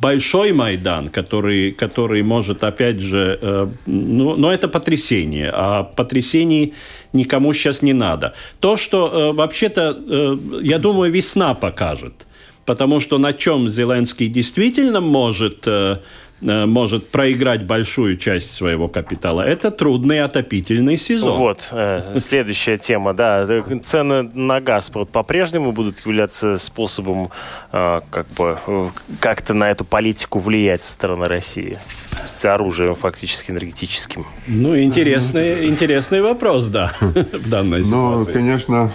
большой 0.00 0.52
Майдан, 0.52 1.08
который, 1.08 1.70
который 1.70 2.22
может, 2.22 2.64
опять 2.64 3.00
же, 3.00 3.68
ну, 3.86 4.36
но 4.36 4.52
это 4.52 4.68
потрясение, 4.68 5.50
а 5.52 5.82
потрясений 5.82 6.74
никому 7.12 7.52
сейчас 7.52 7.82
не 7.82 7.92
надо. 7.92 8.34
То, 8.60 8.76
что 8.76 9.32
вообще-то, 9.34 10.38
я 10.62 10.78
думаю, 10.78 11.12
весна 11.12 11.54
покажет 11.54 12.27
потому 12.68 13.00
что 13.00 13.16
на 13.16 13.32
чем 13.32 13.70
Зеленский 13.70 14.28
действительно 14.28 15.00
может 15.00 15.66
э, 15.66 16.00
э, 16.42 16.66
может 16.66 17.08
проиграть 17.08 17.62
большую 17.64 18.18
часть 18.18 18.54
своего 18.54 18.88
капитала, 18.88 19.40
это 19.40 19.70
трудный 19.70 20.20
отопительный 20.20 20.98
сезон. 20.98 21.38
Вот, 21.38 21.70
э, 21.72 22.18
следующая 22.20 22.76
тема, 22.76 23.14
да. 23.14 23.48
Цены 23.82 24.22
на 24.34 24.60
газ 24.60 24.90
по-прежнему 24.90 25.72
будут 25.72 26.04
являться 26.04 26.58
способом 26.58 27.30
э, 27.72 28.02
как 28.10 28.26
бы 28.36 28.58
э, 28.66 28.88
как-то 29.18 29.54
на 29.54 29.70
эту 29.70 29.86
политику 29.86 30.38
влиять 30.38 30.82
со 30.82 30.92
стороны 30.92 31.26
России. 31.26 31.78
С 32.26 32.44
оружием 32.44 32.96
фактически 32.96 33.50
энергетическим. 33.50 34.26
Ну, 34.46 34.78
интересный, 34.78 35.66
интересный 35.68 36.20
вопрос, 36.20 36.66
да, 36.66 36.92
в 37.00 37.48
данной 37.48 37.78
ну, 37.78 37.84
ситуации. 37.84 38.30
Ну, 38.30 38.34
конечно, 38.34 38.92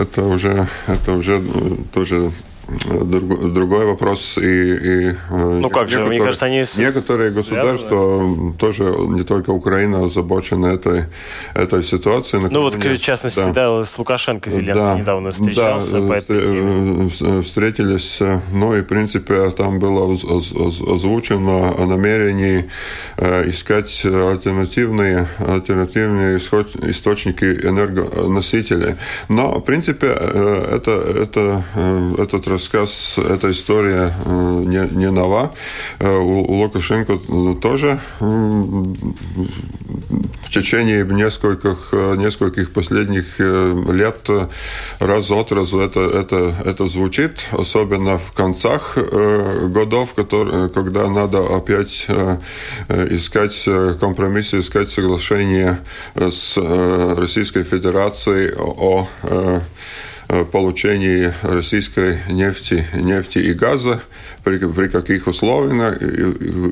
это 0.00 0.22
уже, 0.22 0.68
это 0.86 1.12
уже 1.14 1.42
тоже 1.92 2.30
другой 2.78 3.86
вопрос. 3.86 4.38
И, 4.38 4.40
и 4.40 5.06
э, 5.08 5.14
ну 5.30 5.70
как 5.70 5.90
же, 5.90 6.04
мне 6.04 6.18
кажется, 6.18 6.46
они 6.46 6.62
Некоторые 6.78 7.30
государства, 7.30 8.18
связаны. 8.18 8.52
тоже 8.54 8.84
не 8.84 9.22
только 9.24 9.50
Украина, 9.50 10.04
озабочены 10.04 10.66
этой, 10.66 11.04
этой 11.54 11.82
ситуацией. 11.82 12.42
Ну 12.50 12.62
вот, 12.62 12.74
в 12.74 12.98
частности, 12.98 13.52
да. 13.52 13.78
да, 13.78 13.84
с 13.84 13.98
Лукашенко 13.98 14.50
Зеленский 14.50 14.82
да, 14.82 14.98
недавно 14.98 15.32
встречался 15.32 16.00
да, 16.00 16.08
по 16.08 16.12
этой 16.12 16.46
теме. 16.46 17.42
Встретились, 17.42 18.18
ну 18.52 18.76
и, 18.76 18.80
в 18.80 18.86
принципе, 18.86 19.50
там 19.50 19.78
было 19.78 20.12
озвучено 20.14 21.74
о 21.76 21.86
намерении 21.86 22.68
э, 23.16 23.48
искать 23.48 24.04
альтернативные, 24.04 25.28
альтернативные 25.38 26.38
источники 26.38 27.44
энергоносителей. 27.44 28.96
Но, 29.28 29.58
в 29.58 29.62
принципе, 29.62 30.08
э, 30.18 30.76
это, 30.76 30.90
это, 30.90 31.64
этот 32.18 32.46
рассказ, 32.62 33.18
эта 33.18 33.50
история 33.50 34.12
э, 34.24 34.30
не, 34.66 34.88
не 34.96 35.10
нова. 35.10 35.52
Э, 35.98 36.16
у 36.16 36.54
Лукашенко 36.60 37.18
тоже 37.60 38.00
в 40.42 40.50
течение 40.50 41.04
нескольких, 41.04 41.92
нескольких 41.92 42.72
последних 42.72 43.40
э, 43.40 43.74
лет 43.92 44.28
раз 45.00 45.30
от 45.30 45.52
разу 45.52 45.80
это, 45.80 46.00
это, 46.00 46.54
это 46.64 46.86
звучит, 46.86 47.40
особенно 47.50 48.18
в 48.18 48.32
концах 48.32 48.96
годов, 48.96 50.14
которые, 50.14 50.68
когда 50.68 51.08
надо 51.08 51.38
опять 51.56 52.06
искать 52.88 53.68
компромиссы, 53.98 54.60
искать 54.60 54.90
соглашение 54.90 55.78
с 56.14 56.56
Российской 56.56 57.64
Федерацией 57.64 58.52
о 58.56 59.08
Э, 59.32 59.60
получении 60.50 61.32
российской 61.42 62.18
нефти, 62.30 62.86
нефти 62.94 63.38
и 63.38 63.52
газа, 63.52 64.02
при, 64.44 64.58
при 64.58 64.88
каких 64.88 65.26
условиях, 65.26 66.00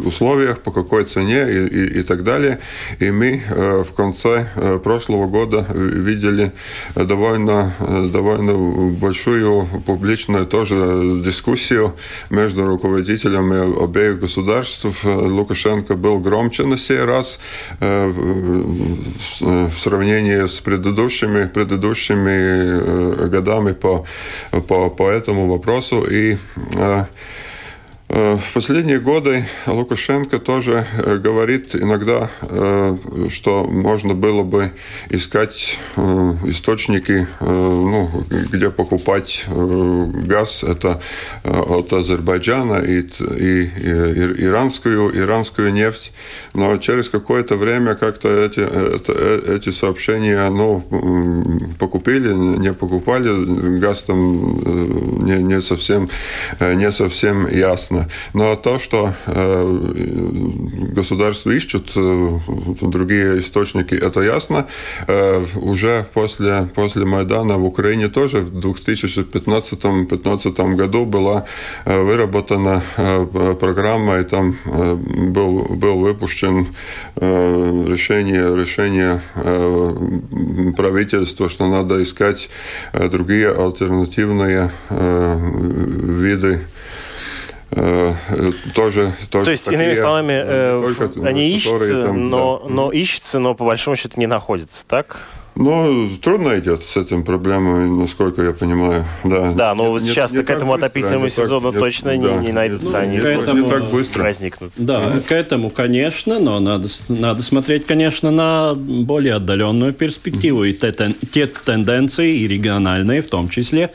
условиях, 0.04 0.60
по 0.60 0.70
какой 0.70 1.04
цене 1.04 1.42
и, 1.42 1.66
и, 1.66 1.98
и 2.00 2.02
так 2.02 2.22
далее. 2.24 2.58
И 3.00 3.10
мы 3.10 3.42
э, 3.46 3.84
в 3.86 3.92
конце 3.92 4.48
э, 4.56 4.78
прошлого 4.82 5.26
года 5.26 5.66
видели 5.70 6.52
довольно, 6.94 7.74
довольно 8.12 8.54
большую 8.92 9.66
публичную 9.86 10.46
тоже 10.46 11.20
дискуссию 11.22 11.94
между 12.30 12.64
руководителями 12.64 13.84
обеих 13.84 14.20
государств. 14.20 15.04
Лукашенко 15.04 15.96
был 15.96 16.18
громче 16.20 16.64
на 16.64 16.76
сей 16.76 17.04
раз 17.04 17.38
в 17.80 19.72
сравнении 19.76 20.46
с 20.46 20.60
предыдущими, 20.60 21.46
предыдущими 21.46 23.28
годами 23.28 23.49
годами 23.50 23.72
по, 23.72 24.04
по, 24.68 24.90
по 24.90 25.10
этому 25.10 25.48
вопросу. 25.48 26.02
И 26.10 26.36
Э, 26.76 27.04
в 28.10 28.54
последние 28.54 28.98
годы 28.98 29.44
Лукашенко 29.66 30.40
тоже 30.40 30.84
э, 30.96 31.18
говорит 31.18 31.76
иногда, 31.76 32.28
э, 32.42 32.96
что 33.28 33.64
можно 33.64 34.14
было 34.14 34.42
бы 34.42 34.72
искать 35.10 35.78
источники, 36.44 37.28
ну, 37.40 38.10
где 38.30 38.70
покупать 38.70 39.44
газ. 39.48 40.64
Это 40.64 41.00
от 41.44 41.92
Азербайджана 41.92 42.78
и, 42.78 43.00
и, 43.00 43.62
и 43.62 44.44
иранскую, 44.44 45.16
иранскую 45.16 45.72
нефть. 45.72 46.12
Но 46.54 46.78
через 46.78 47.08
какое-то 47.08 47.56
время 47.56 47.94
как-то 47.94 48.28
эти, 48.28 48.60
это, 48.60 49.12
эти 49.54 49.70
сообщения 49.70 50.48
ну, 50.50 50.80
покупили, 51.78 52.32
не 52.32 52.72
покупали. 52.72 53.78
Газ 53.78 54.04
там 54.04 55.24
не, 55.24 55.42
не, 55.42 55.60
совсем, 55.60 56.08
не 56.60 56.90
совсем 56.90 57.48
ясно. 57.48 57.99
Но 58.34 58.56
то, 58.56 58.78
что 58.78 59.14
э, 59.26 59.80
государства 60.94 61.50
ищут 61.50 61.92
э, 61.96 62.38
другие 62.80 63.38
источники, 63.38 63.94
это 63.94 64.20
ясно. 64.20 64.66
Э, 65.06 65.44
уже 65.56 66.06
после, 66.14 66.68
после 66.74 67.04
Майдана 67.04 67.58
в 67.58 67.64
Украине 67.64 68.08
тоже 68.08 68.40
в 68.40 68.58
2015-2015 68.58 70.74
году 70.74 71.04
была 71.04 71.44
выработана 71.84 72.82
программа, 73.60 74.20
и 74.20 74.24
там 74.24 74.56
был, 74.64 75.66
был 75.70 75.98
выпущен 75.98 76.66
решение, 77.16 78.56
решение 78.56 79.20
правительства, 80.76 81.48
что 81.48 81.66
надо 81.66 82.00
искать 82.02 82.50
другие 82.92 83.50
альтернативные 83.50 84.70
виды 84.90 86.60
тоже, 87.70 89.14
тоже 89.30 89.44
То 89.44 89.50
есть, 89.50 89.64
такие, 89.64 89.80
иными 89.80 89.92
словами, 89.92 90.42
э, 90.44 90.94
только, 90.96 91.26
они 91.26 91.50
ищутся, 91.50 92.06
там, 92.06 92.28
но, 92.28 92.60
да. 92.64 92.68
но 92.68 92.92
ищутся, 92.92 93.38
но 93.38 93.54
по 93.54 93.64
большому 93.64 93.96
счету 93.96 94.18
не 94.18 94.26
находятся, 94.26 94.84
так? 94.86 95.28
Ну, 95.60 96.08
трудно 96.22 96.58
идет 96.58 96.82
с 96.84 96.96
этим 96.96 97.22
проблемой, 97.22 97.86
насколько 97.86 98.42
я 98.42 98.52
понимаю. 98.52 99.04
Да, 99.24 99.52
да 99.52 99.74
но 99.74 99.90
вот 99.90 100.02
сейчас 100.02 100.32
к 100.32 100.48
этому 100.48 100.72
отопительному 100.72 101.28
сезону 101.28 101.70
так, 101.70 101.80
точно 101.80 102.16
нет, 102.16 102.40
не, 102.40 102.46
не 102.46 102.52
найдутся. 102.52 102.92
Ну, 102.92 103.02
они 103.02 103.18
этому, 103.18 103.64
не 103.64 103.70
так 103.70 103.90
быстро 103.90 104.22
возникнут. 104.22 104.72
Да, 104.78 105.02
mm-hmm. 105.02 105.22
к 105.22 105.32
этому, 105.32 105.68
конечно, 105.68 106.38
но 106.38 106.60
надо, 106.60 106.88
надо 107.08 107.42
смотреть, 107.42 107.84
конечно, 107.84 108.30
на 108.30 108.74
более 108.74 109.34
отдаленную 109.34 109.92
перспективу. 109.92 110.64
Mm-hmm. 110.64 111.12
И 111.12 111.26
те, 111.26 111.46
те 111.46 111.46
тенденции, 111.46 112.38
и 112.38 112.48
региональные 112.48 113.20
в 113.20 113.28
том 113.28 113.50
числе. 113.50 113.90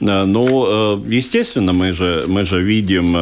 Э, 0.00 0.24
ну, 0.24 0.98
э, 0.98 1.00
естественно, 1.08 1.72
мы 1.72 1.92
же, 1.92 2.24
мы 2.26 2.44
же 2.44 2.62
видим, 2.62 3.16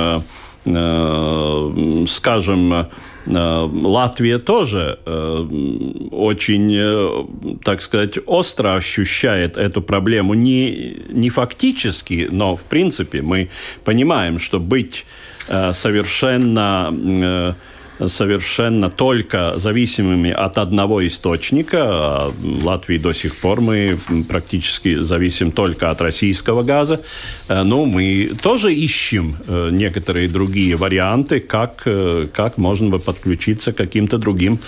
э, 0.66 2.06
скажем, 2.08 2.88
Латвия 3.26 4.38
тоже 4.38 4.98
очень, 6.10 7.58
так 7.64 7.80
сказать, 7.82 8.18
остро 8.26 8.74
ощущает 8.76 9.56
эту 9.56 9.80
проблему. 9.82 10.34
Не, 10.34 10.96
не 11.08 11.30
фактически, 11.30 12.28
но 12.30 12.54
в 12.56 12.64
принципе 12.64 13.22
мы 13.22 13.48
понимаем, 13.84 14.38
что 14.38 14.60
быть 14.60 15.06
совершенно 15.72 17.56
совершенно 18.06 18.90
только 18.90 19.54
зависимыми 19.56 20.30
от 20.30 20.58
одного 20.58 21.06
источника. 21.06 21.78
А 21.82 22.32
Латвии 22.62 22.98
до 22.98 23.12
сих 23.12 23.36
пор 23.36 23.60
мы 23.60 23.98
практически 24.28 24.96
зависим 24.98 25.52
только 25.52 25.90
от 25.90 26.00
российского 26.00 26.62
газа. 26.62 27.00
Э, 27.48 27.62
Но 27.62 27.76
ну, 27.76 27.84
мы 27.86 28.30
тоже 28.42 28.72
ищем 28.72 29.36
э, 29.46 29.68
некоторые 29.72 30.28
другие 30.28 30.76
варианты, 30.76 31.40
как, 31.40 31.82
э, 31.86 32.26
как 32.32 32.58
можно 32.58 32.88
бы 32.88 32.98
подключиться 32.98 33.72
к 33.72 33.76
каким-то 33.76 34.18
другим 34.18 34.58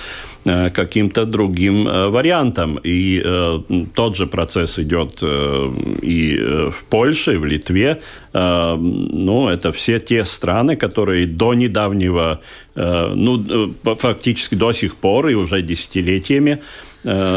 каким-то 0.47 1.25
другим 1.25 1.89
э, 1.89 2.09
вариантом. 2.09 2.79
И 2.85 3.21
э, 3.25 3.59
тот 3.95 4.17
же 4.17 4.27
процесс 4.27 4.79
идет 4.79 5.19
э, 5.23 5.71
и 6.03 6.37
э, 6.39 6.71
в 6.71 6.85
Польше, 6.85 7.35
и 7.35 7.37
в 7.37 7.45
Литве. 7.45 8.01
Э, 8.33 8.77
ну, 8.77 9.49
это 9.49 9.73
все 9.73 9.99
те 9.99 10.25
страны, 10.25 10.77
которые 10.77 11.27
до 11.27 11.55
недавнего, 11.55 12.41
э, 12.77 13.13
ну, 13.15 13.75
фактически 13.83 14.55
до 14.55 14.73
сих 14.73 14.95
пор 14.95 15.29
и 15.29 15.35
уже 15.35 15.63
десятилетиями 15.63 16.63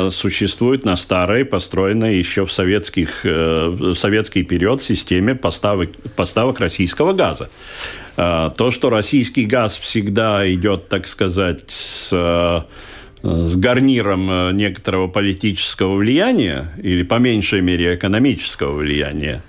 существуют 0.10 0.84
на 0.84 0.96
старой, 0.96 1.46
построенной 1.46 2.18
еще 2.18 2.44
в, 2.44 2.52
советских, 2.52 3.24
в 3.24 3.94
советский 3.94 4.42
период 4.42 4.82
системе 4.82 5.36
поставок, 5.36 5.90
поставок 6.16 6.60
российского 6.60 7.14
газа. 7.14 7.52
То, 8.16 8.72
что 8.72 8.90
российский 8.90 9.46
газ 9.46 9.78
всегда 9.78 10.52
идет, 10.52 10.90
так 10.90 11.08
сказать, 11.08 11.66
с 11.68 12.66
с 13.22 13.56
гарниром 13.56 14.30
э, 14.30 14.52
некоторого 14.54 15.08
политического 15.08 15.96
влияния 15.96 16.72
или 16.82 17.04
по 17.04 17.16
меньшей 17.16 17.62
мере 17.62 17.96
экономического 17.96 18.76
влияния. 18.76 19.42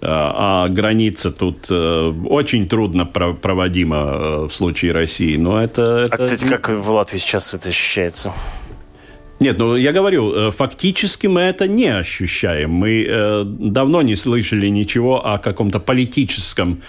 Э, 0.00 0.06
а 0.08 0.68
граница 0.68 1.30
тут 1.30 1.66
э, 1.70 2.12
очень 2.28 2.68
трудно 2.68 3.04
проводима 3.04 4.46
в 4.48 4.50
случае 4.52 4.92
России. 4.92 5.36
Но 5.36 5.62
это, 5.62 6.04
это... 6.06 6.14
А, 6.14 6.22
кстати, 6.22 6.48
как 6.48 6.68
в 6.68 6.90
Латвии 6.90 7.18
сейчас 7.18 7.54
это 7.54 7.68
ощущается? 7.68 8.32
Нет, 9.40 9.58
ну 9.58 9.74
я 9.74 9.92
говорю, 9.92 10.52
фактически 10.52 11.26
мы 11.26 11.40
это 11.40 11.66
не 11.66 11.88
ощущаем. 11.88 12.70
Мы 12.70 13.04
э, 13.08 13.44
давно 13.44 14.02
не 14.02 14.14
слышали 14.14 14.68
ничего 14.68 15.26
о 15.26 15.38
каком-то 15.38 15.80
политическом 15.80 16.80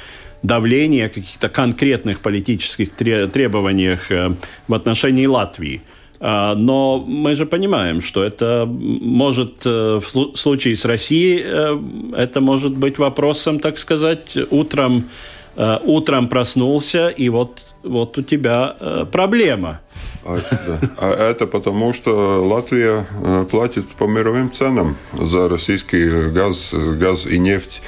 давлении, 0.44 1.02
о 1.02 1.10
каких-то 1.10 1.50
конкретных 1.50 2.20
политических 2.20 2.92
требованиях 2.92 4.12
э, 4.12 4.36
в 4.68 4.74
отношении 4.74 5.26
Латвии. 5.26 5.82
А, 6.26 6.56
но 6.56 7.04
мы 7.06 7.34
же 7.34 7.46
понимаем, 7.46 8.00
что 8.00 8.24
это 8.24 8.66
может 8.66 9.66
э, 9.66 10.00
в 10.00 10.38
случае 10.38 10.78
с 10.78 10.86
Россией, 10.86 11.42
э, 11.44 11.78
это 12.16 12.40
может 12.40 12.78
быть 12.78 12.98
вопросом, 12.98 13.60
так 13.60 13.78
сказать, 13.78 14.38
утром, 14.50 15.10
э, 15.58 15.80
утром 15.84 16.30
проснулся, 16.30 17.10
и 17.10 17.28
вот, 17.28 17.76
вот 17.84 18.18
у 18.18 18.22
тебя 18.22 19.06
проблема. 19.12 19.82
А, 20.26 20.40
да. 20.68 20.80
а 20.98 21.32
это 21.32 21.48
потому, 21.48 21.94
что 21.94 22.44
Латвия 22.46 23.06
платит 23.50 23.88
по 23.90 24.06
мировым 24.06 24.52
ценам 24.52 24.96
за 25.14 25.50
российский 25.50 26.30
газ, 26.32 26.74
газ 26.74 27.26
и 27.26 27.38
нефть. 27.40 27.82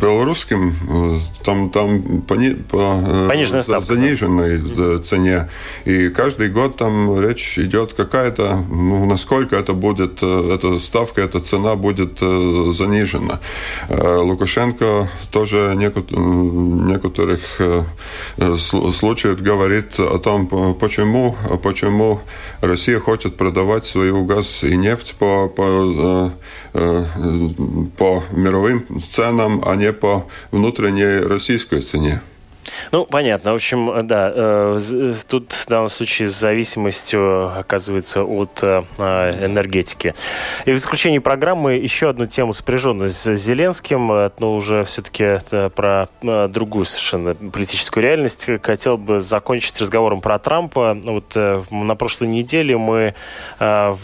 Белорусским 0.00 0.74
там, 1.44 1.70
там 1.70 2.22
по, 2.22 2.34
по 2.68 3.00
заниженной 3.80 5.00
цене. 5.02 5.48
И 5.84 6.08
каждый 6.08 6.48
год 6.50 6.76
там 6.76 7.20
речь 7.20 7.58
идет 7.58 7.94
какая-то, 7.94 8.64
ну, 8.68 9.06
насколько 9.06 9.56
это 9.56 9.72
будет, 9.72 10.22
эта 10.22 10.78
ставка, 10.78 11.22
эта 11.22 11.40
цена 11.40 11.76
будет 11.76 12.18
занижена. 12.20 13.40
Лукашенко 13.88 15.08
тоже 15.30 15.74
некоторых 15.76 17.40
случаев 18.58 19.40
говорит 19.40 19.99
о 20.00 20.18
том, 20.18 20.74
почему, 20.74 21.36
почему 21.62 22.20
Россия 22.60 22.98
хочет 22.98 23.36
продавать 23.36 23.86
свою 23.86 24.24
газ 24.24 24.64
и 24.64 24.76
нефть 24.76 25.14
по, 25.18 25.48
по, 25.48 26.32
по 26.72 28.22
мировым 28.32 28.86
ценам, 29.10 29.62
а 29.64 29.76
не 29.76 29.92
по 29.92 30.26
внутренней 30.50 31.20
российской 31.26 31.82
цене. 31.82 32.20
Ну, 32.92 33.06
понятно. 33.06 33.52
В 33.52 33.54
общем, 33.54 34.06
да, 34.06 34.32
э, 34.34 34.78
э, 34.92 35.14
тут 35.28 35.52
в 35.52 35.68
данном 35.68 35.88
случае 35.88 36.28
с 36.28 36.34
зависимостью 36.34 37.58
оказывается 37.58 38.24
от 38.24 38.60
э, 38.62 38.82
энергетики. 38.98 40.14
И 40.64 40.72
в 40.72 40.78
заключении 40.78 41.18
программы 41.18 41.74
еще 41.74 42.08
одну 42.10 42.26
тему, 42.26 42.52
сопряженную 42.52 43.10
с 43.10 43.34
Зеленским, 43.34 44.30
но 44.38 44.54
уже 44.54 44.84
все-таки 44.84 45.38
про 45.74 46.08
другую 46.20 46.84
совершенно 46.84 47.34
политическую 47.34 48.04
реальность. 48.04 48.46
Хотел 48.62 48.96
бы 48.96 49.20
закончить 49.20 49.80
разговором 49.80 50.20
про 50.20 50.38
Трампа. 50.38 50.98
Вот 51.02 51.36
на 51.36 51.94
прошлой 51.96 52.28
неделе 52.28 52.76
мы 52.76 53.14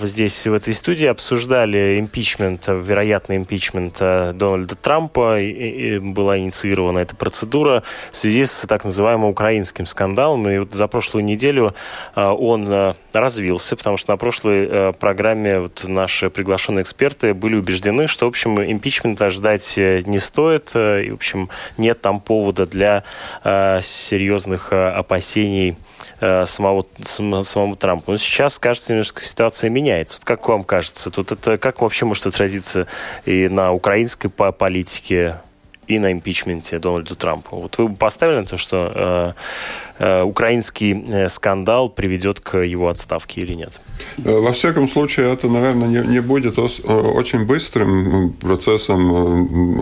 здесь, 0.03 0.47
в 0.47 0.55
этой 0.55 0.75
студии, 0.75 1.07
обсуждали 1.07 1.99
импичмент, 1.99 2.67
вероятный 2.69 3.37
импичмент 3.37 3.99
Дональда 3.99 4.75
Трампа. 4.77 5.41
И 5.41 5.99
была 5.99 6.39
инициирована 6.39 6.99
эта 7.01 7.17
процедура 7.17 7.83
в 8.13 8.17
связи 8.17 8.45
с 8.45 8.56
так 8.67 8.85
называемым 8.85 9.31
украинским 9.31 9.87
скандалом. 9.87 10.49
И 10.49 10.59
вот 10.59 10.73
за 10.73 10.87
прошлую 10.87 11.25
неделю 11.25 11.75
а, 12.15 12.33
он 12.33 12.67
а, 12.73 12.97
развился, 13.13 13.77
потому 13.77 13.97
что 13.97 14.13
на 14.13 14.17
прошлой 14.17 14.69
а, 14.69 14.93
программе 14.93 15.61
вот 15.61 15.85
наши 15.87 16.31
приглашенные 16.31 16.83
эксперты 16.83 17.35
были 17.35 17.57
убеждены, 17.57 18.07
что, 18.07 18.27
в 18.27 18.29
общем, 18.29 18.61
импичмента 18.61 19.31
ждать 19.31 19.77
э, 19.77 20.03
не 20.07 20.19
стоит. 20.19 20.71
Э, 20.75 21.05
и, 21.05 21.11
в 21.11 21.15
общем, 21.15 21.49
нет 21.77 22.01
там 22.01 22.21
повода 22.21 22.67
для 22.67 23.05
серьезных 23.83 24.73
опасений 24.73 25.77
самого, 26.21 26.87
самому 27.03 27.77
Трампу. 27.77 28.13
Но 28.13 28.17
сейчас, 28.17 28.59
кажется, 28.59 28.93
немножко 28.93 29.23
ситуация 29.23 29.71
меняется. 29.71 30.19
Вот 30.19 30.25
как 30.25 30.49
вам 30.49 30.65
кажется, 30.65 31.11
тут 31.11 31.33
это 31.33 31.59
как 31.59 31.81
вообще 31.81 32.05
может 32.07 32.27
отразиться 32.27 32.87
и 33.25 33.49
на 33.49 33.73
украинской 33.73 34.29
политике, 34.29 35.37
и 35.87 35.99
на 35.99 36.13
импичменте 36.13 36.79
Дональду 36.79 37.15
Трампу. 37.15 37.57
Вот 37.57 37.79
вы 37.79 37.89
бы 37.89 37.97
поставили 37.97 38.39
на 38.39 38.45
то, 38.45 38.57
что 38.57 39.35
э, 39.99 40.05
э, 40.05 40.23
украинский 40.23 41.05
э, 41.09 41.29
скандал 41.29 41.89
приведет 41.89 42.41
к 42.41 42.59
его 42.59 42.89
отставке 42.89 43.41
или 43.41 43.55
нет? 43.55 43.81
Э, 44.19 44.41
во 44.41 44.53
всяком 44.53 44.89
случае, 44.89 45.33
это, 45.33 45.49
наверное, 45.49 45.89
не, 45.89 46.09
не 46.09 46.21
будет 46.21 46.59
очень 46.59 47.47
быстрым 47.47 48.33
процессом. 48.33 49.11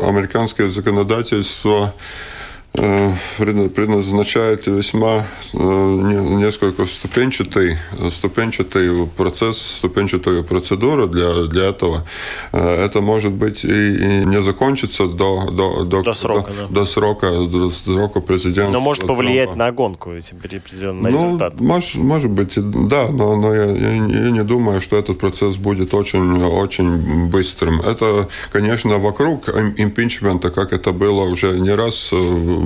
Американское 0.04 0.68
законодательство 0.68 1.64
Э, 1.84 2.33
предназначает 2.74 4.66
весьма 4.66 5.26
э, 5.52 5.58
несколько 5.58 6.86
ступенчатый, 6.86 7.78
ступенчатый 8.10 9.06
процесс, 9.06 9.58
ступенчатую 9.58 10.42
процедуру 10.42 11.06
для, 11.06 11.44
для 11.44 11.68
этого. 11.68 12.04
Э, 12.52 12.84
это 12.84 13.00
может 13.00 13.32
быть 13.32 13.64
и 13.64 13.68
не 13.68 14.42
закончится 14.42 15.06
до, 15.06 15.50
до, 15.50 15.84
до, 15.84 16.02
до 16.02 16.12
срока, 16.12 16.50
до, 16.50 16.56
да. 16.62 16.66
до 16.68 16.86
срока, 16.86 17.30
до 17.46 17.70
срока 17.70 18.20
президента. 18.20 18.72
Но 18.72 18.80
может 18.80 19.06
повлиять 19.06 19.52
Трампа. 19.52 19.64
на 19.64 19.72
гонку, 19.72 20.12
эти 20.12 20.34
определенный 20.34 21.12
ну, 21.12 21.26
результат. 21.26 21.60
Может, 21.60 21.94
может 21.94 22.30
быть, 22.30 22.54
да, 22.56 23.08
но, 23.08 23.36
но 23.36 23.54
я, 23.54 23.66
я, 23.66 23.92
я 23.94 24.30
не 24.30 24.42
думаю, 24.42 24.80
что 24.80 24.96
этот 24.96 25.18
процесс 25.18 25.56
будет 25.56 25.94
очень, 25.94 26.42
очень 26.42 27.26
быстрым. 27.28 27.80
Это, 27.82 28.28
конечно, 28.50 28.98
вокруг 28.98 29.48
импичмента, 29.48 30.50
как 30.50 30.72
это 30.72 30.90
было 30.90 31.22
уже 31.22 31.58
не 31.60 31.70
раз 31.70 32.10
в 32.10 32.63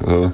э, 0.00 0.30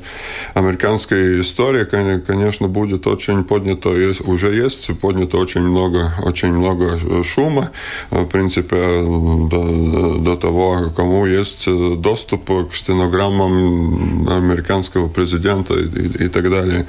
американской 0.54 1.40
истории, 1.40 1.84
конечно, 1.84 2.68
будет 2.68 3.06
очень 3.06 3.44
поднято, 3.44 3.90
уже 4.24 4.54
есть 4.54 4.98
поднято 5.00 5.38
очень 5.38 5.62
много, 5.62 6.12
очень 6.22 6.52
много 6.52 6.98
шума. 7.24 7.70
В 8.10 8.26
принципе, 8.26 8.76
до, 8.76 10.18
до 10.18 10.36
того, 10.36 10.92
кому 10.94 11.26
есть 11.26 11.68
доступ 12.00 12.50
к 12.70 12.74
стенограммам 12.74 14.28
американского 14.28 15.08
президента 15.08 15.74
и, 15.74 16.24
и, 16.24 16.28
так 16.28 16.50
далее. 16.50 16.86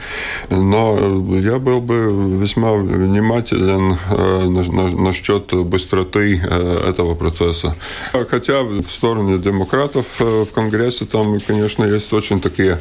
Но 0.49 0.97
я 1.37 1.59
был 1.59 1.81
бы 1.81 2.39
весьма 2.41 2.73
внимателен 2.73 3.97
э, 4.09 4.93
насчет 4.95 5.53
быстроты 5.53 6.41
э, 6.43 6.89
этого 6.89 7.15
процесса. 7.15 7.75
Хотя 8.29 8.63
в 8.63 8.89
стороне 8.89 9.37
демократов 9.37 10.05
в 10.19 10.51
Конгрессе 10.53 11.05
там, 11.05 11.39
конечно, 11.39 11.85
есть 11.93 12.11
очень 12.13 12.41
такие 12.41 12.79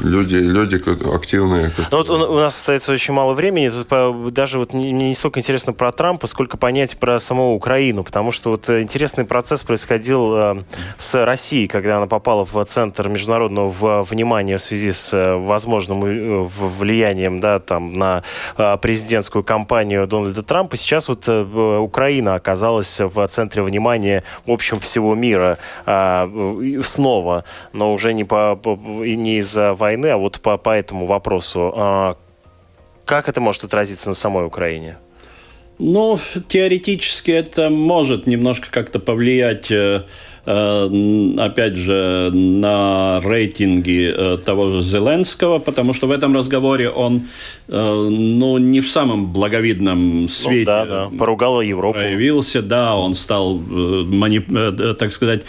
люди, 0.00 0.36
люди 0.36 0.76
активные. 1.14 1.70
Ну 1.90 1.98
вот 1.98 2.10
у 2.10 2.34
нас 2.36 2.56
остается 2.56 2.92
очень 2.92 3.14
мало 3.14 3.34
времени. 3.34 3.70
Тут 3.70 4.32
даже 4.32 4.58
вот 4.58 4.72
не, 4.72 4.92
не 4.92 5.14
столько 5.14 5.40
интересно 5.40 5.72
про 5.72 5.92
Трампа, 5.92 6.26
сколько 6.26 6.56
понять 6.56 6.96
про 6.98 7.18
саму 7.18 7.54
Украину, 7.54 8.04
потому 8.04 8.30
что 8.30 8.50
вот 8.50 8.68
интересный 8.68 9.24
процесс 9.24 9.62
происходил 9.62 10.36
э, 10.36 10.62
с 10.96 11.24
Россией, 11.24 11.66
когда 11.66 11.96
она 11.96 12.06
попала 12.06 12.44
в 12.44 12.64
центр 12.64 13.08
международного 13.08 14.02
внимания 14.02 14.56
в 14.56 14.62
связи 14.62 14.92
с 14.92 15.12
э, 15.14 15.34
возможным 15.36 16.04
э, 16.04 16.44
влиянием 16.44 17.40
да, 17.40 17.58
там, 17.58 17.94
на 17.94 18.22
президентскую 18.56 19.44
кампанию 19.44 20.06
Дональда 20.06 20.42
Трампа. 20.42 20.76
Сейчас 20.76 21.08
вот 21.08 21.28
Украина 21.28 22.34
оказалась 22.34 23.00
в 23.00 23.26
центре 23.26 23.62
внимания, 23.62 24.24
в 24.46 24.50
общем, 24.50 24.78
всего 24.80 25.14
мира 25.14 25.58
снова, 26.82 27.44
но 27.72 27.92
уже 27.92 28.12
не, 28.14 28.24
по, 28.24 28.43
не 28.54 29.38
из-за 29.38 29.74
войны, 29.74 30.06
а 30.08 30.16
вот 30.16 30.40
по, 30.40 30.56
по 30.56 30.70
этому 30.70 31.06
вопросу. 31.06 31.72
А 31.74 32.16
как 33.04 33.28
это 33.28 33.40
может 33.40 33.64
отразиться 33.64 34.08
на 34.08 34.14
самой 34.14 34.46
Украине? 34.46 34.96
Ну, 35.78 36.18
теоретически 36.48 37.32
это 37.32 37.68
может 37.68 38.26
немножко 38.26 38.70
как-то 38.70 39.00
повлиять 39.00 39.70
э, 39.70 40.04
опять 40.46 41.76
же, 41.76 42.30
на 42.32 43.20
рейтинги 43.24 44.12
э, 44.14 44.38
того 44.44 44.70
же 44.70 44.82
Зеленского, 44.82 45.58
потому 45.58 45.94
что 45.94 46.06
в 46.06 46.10
этом 46.10 46.36
разговоре 46.36 46.90
он, 46.90 47.22
ну, 47.66 48.58
не 48.58 48.80
в 48.80 48.90
самом 48.90 49.32
благовидном 49.32 50.22
ну 50.22 50.28
свете. 50.28 50.70
Ну, 50.70 50.76
да, 50.76 50.86
да, 50.86 51.08
поругал 51.18 51.60
Европу. 51.60 51.98
Проявился, 51.98 52.60
да, 52.62 52.94
он 52.94 53.14
стал, 53.14 53.60
так 54.98 55.12
сказать, 55.12 55.42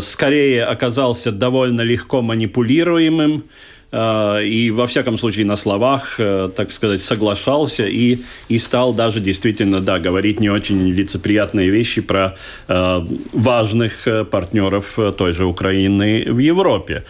скорее 0.00 0.64
оказался 0.64 1.30
довольно 1.30 1.82
легко 1.82 2.22
манипулируемым, 2.22 3.42
Э, 3.42 3.46
и 3.92 4.70
во 4.74 4.86
всяком 4.86 5.18
случае 5.18 5.44
на 5.44 5.56
словах, 5.56 6.14
э, 6.18 6.48
так 6.56 6.72
сказать, 6.72 7.02
соглашался 7.02 7.86
и, 7.86 8.18
и 8.48 8.58
стал 8.58 8.94
даже 8.94 9.20
действительно, 9.20 9.80
да, 9.80 9.98
говорить 9.98 10.40
не 10.40 10.48
очень 10.48 10.88
лицеприятные 10.88 11.68
вещи 11.68 12.00
про 12.00 12.36
э, 12.68 13.06
важных 13.32 14.08
партнеров 14.30 14.98
той 15.18 15.32
же 15.32 15.44
Украины 15.44 16.24
в 16.28 16.38
Европе. 16.38 17.04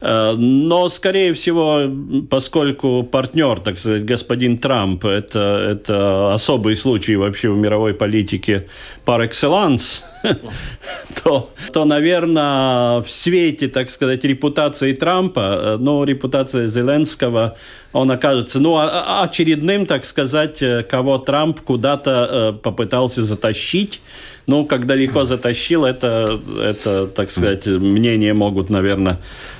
Но, 0.00 0.88
скорее 0.88 1.32
всего, 1.32 1.82
поскольку 2.30 3.02
партнер, 3.02 3.60
так 3.60 3.78
сказать, 3.78 4.04
господин 4.04 4.58
Трамп, 4.58 5.04
это, 5.04 5.70
это 5.72 6.32
особый 6.34 6.76
случай 6.76 7.16
вообще 7.16 7.50
в 7.50 7.56
мировой 7.56 7.94
политике 7.94 8.66
par 9.04 9.20
excellence, 9.20 10.02
то, 11.22 11.50
то, 11.72 11.84
наверное, 11.84 13.00
в 13.00 13.10
свете, 13.10 13.68
так 13.68 13.90
сказать, 13.90 14.24
репутации 14.24 14.92
Трампа, 14.92 15.76
ну, 15.78 16.04
репутация 16.04 16.66
Зеленского, 16.66 17.56
он 17.92 18.10
окажется, 18.10 18.60
ну, 18.60 18.76
а, 18.76 18.88
а, 18.88 19.22
очередным, 19.24 19.86
так 19.86 20.04
сказать, 20.04 20.62
э, 20.62 20.82
кого 20.82 21.18
Трамп 21.18 21.60
куда-то 21.60 22.28
э, 22.30 22.52
попытался 22.62 23.24
затащить. 23.24 24.00
Ну, 24.48 24.64
как 24.64 24.86
далеко 24.86 25.24
затащил, 25.24 25.84
это, 25.84 26.40
это 26.58 27.06
так 27.06 27.30
сказать, 27.30 27.66
мнения 27.66 28.32
могут, 28.32 28.70
наверное, 28.70 29.18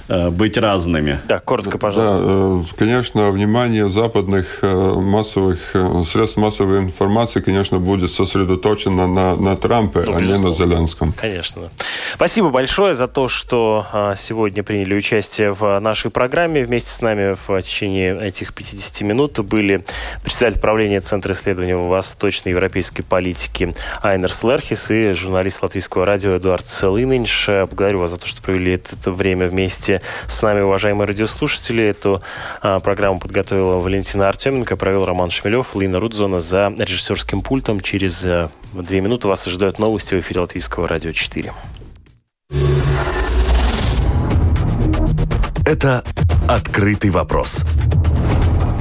Э, 0.09 0.31
быть 0.31 0.57
разными. 0.57 1.21
Да, 1.29 1.39
коротко, 1.39 1.77
пожалуйста. 1.77 2.17
Да, 2.17 2.73
э, 2.73 2.77
конечно, 2.79 3.31
внимание 3.31 3.91
западных 3.91 4.61
э, 4.63 4.95
массовых 4.95 5.59
средств 6.07 6.39
массовой 6.39 6.79
информации, 6.79 7.41
конечно, 7.41 7.79
будет 7.79 8.11
сосредоточено 8.11 9.07
на, 9.07 9.37
на 9.37 9.55
Трампе, 9.57 10.01
ну, 10.07 10.17
а 10.17 10.21
не 10.21 10.39
на 10.39 10.53
Зеленском. 10.53 11.13
Конечно. 11.13 11.69
Спасибо 12.15 12.49
большое 12.49 12.95
за 12.95 13.07
то, 13.07 13.29
что 13.29 13.87
сегодня 14.17 14.63
приняли 14.63 14.95
участие 14.95 15.53
в 15.53 15.79
нашей 15.79 16.11
программе. 16.11 16.65
Вместе 16.65 16.91
с 16.91 17.03
нами 17.03 17.37
в 17.47 17.61
течение 17.61 18.19
этих 18.19 18.55
50 18.55 19.03
минут 19.03 19.39
были 19.41 19.85
председатель 20.23 20.59
правления 20.59 21.01
Центра 21.01 21.35
исследования 21.35 21.77
восточной 21.77 22.51
европейской 22.51 23.03
политики 23.03 23.75
Айнер 24.01 24.33
Слерхис 24.33 24.78
и 24.91 25.13
журналист 25.13 25.63
латвийского 25.63 26.07
радио 26.07 26.37
Эдуард 26.37 26.65
Целынинш. 26.65 27.47
Благодарю 27.47 27.99
вас 27.99 28.13
за 28.13 28.19
то, 28.19 28.27
что 28.27 28.41
провели 28.41 28.73
это 28.73 29.11
время 29.11 29.49
вместе 29.49 30.01
с 30.27 30.41
нами, 30.43 30.61
уважаемые 30.61 31.07
радиослушатели. 31.07 31.85
Эту 31.85 32.23
а, 32.61 32.79
программу 32.79 33.19
подготовила 33.19 33.77
Валентина 33.77 34.29
Артеменко, 34.29 34.77
провел 34.77 35.05
Роман 35.05 35.31
Шмелев, 35.31 35.75
Лина 35.75 35.99
Рудзона 35.99 36.39
за 36.39 36.73
режиссерским 36.79 37.43
пультом. 37.43 37.81
Через 37.81 38.25
а, 38.25 38.51
две 38.73 39.01
минуты 39.01 39.27
вас 39.27 39.47
ожидают 39.47 39.79
новости 39.79 40.15
в 40.15 40.21
эфире 40.21 40.41
Латвийского 40.41 40.87
радио 40.87 41.13
4. 41.13 41.53
Это 45.67 46.05
«Открытый 46.49 47.11
вопрос» 47.11 47.65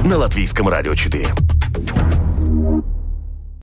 на 0.04 0.16
Латвийском 0.16 0.68
радио 0.68 0.94
4. 0.94 1.57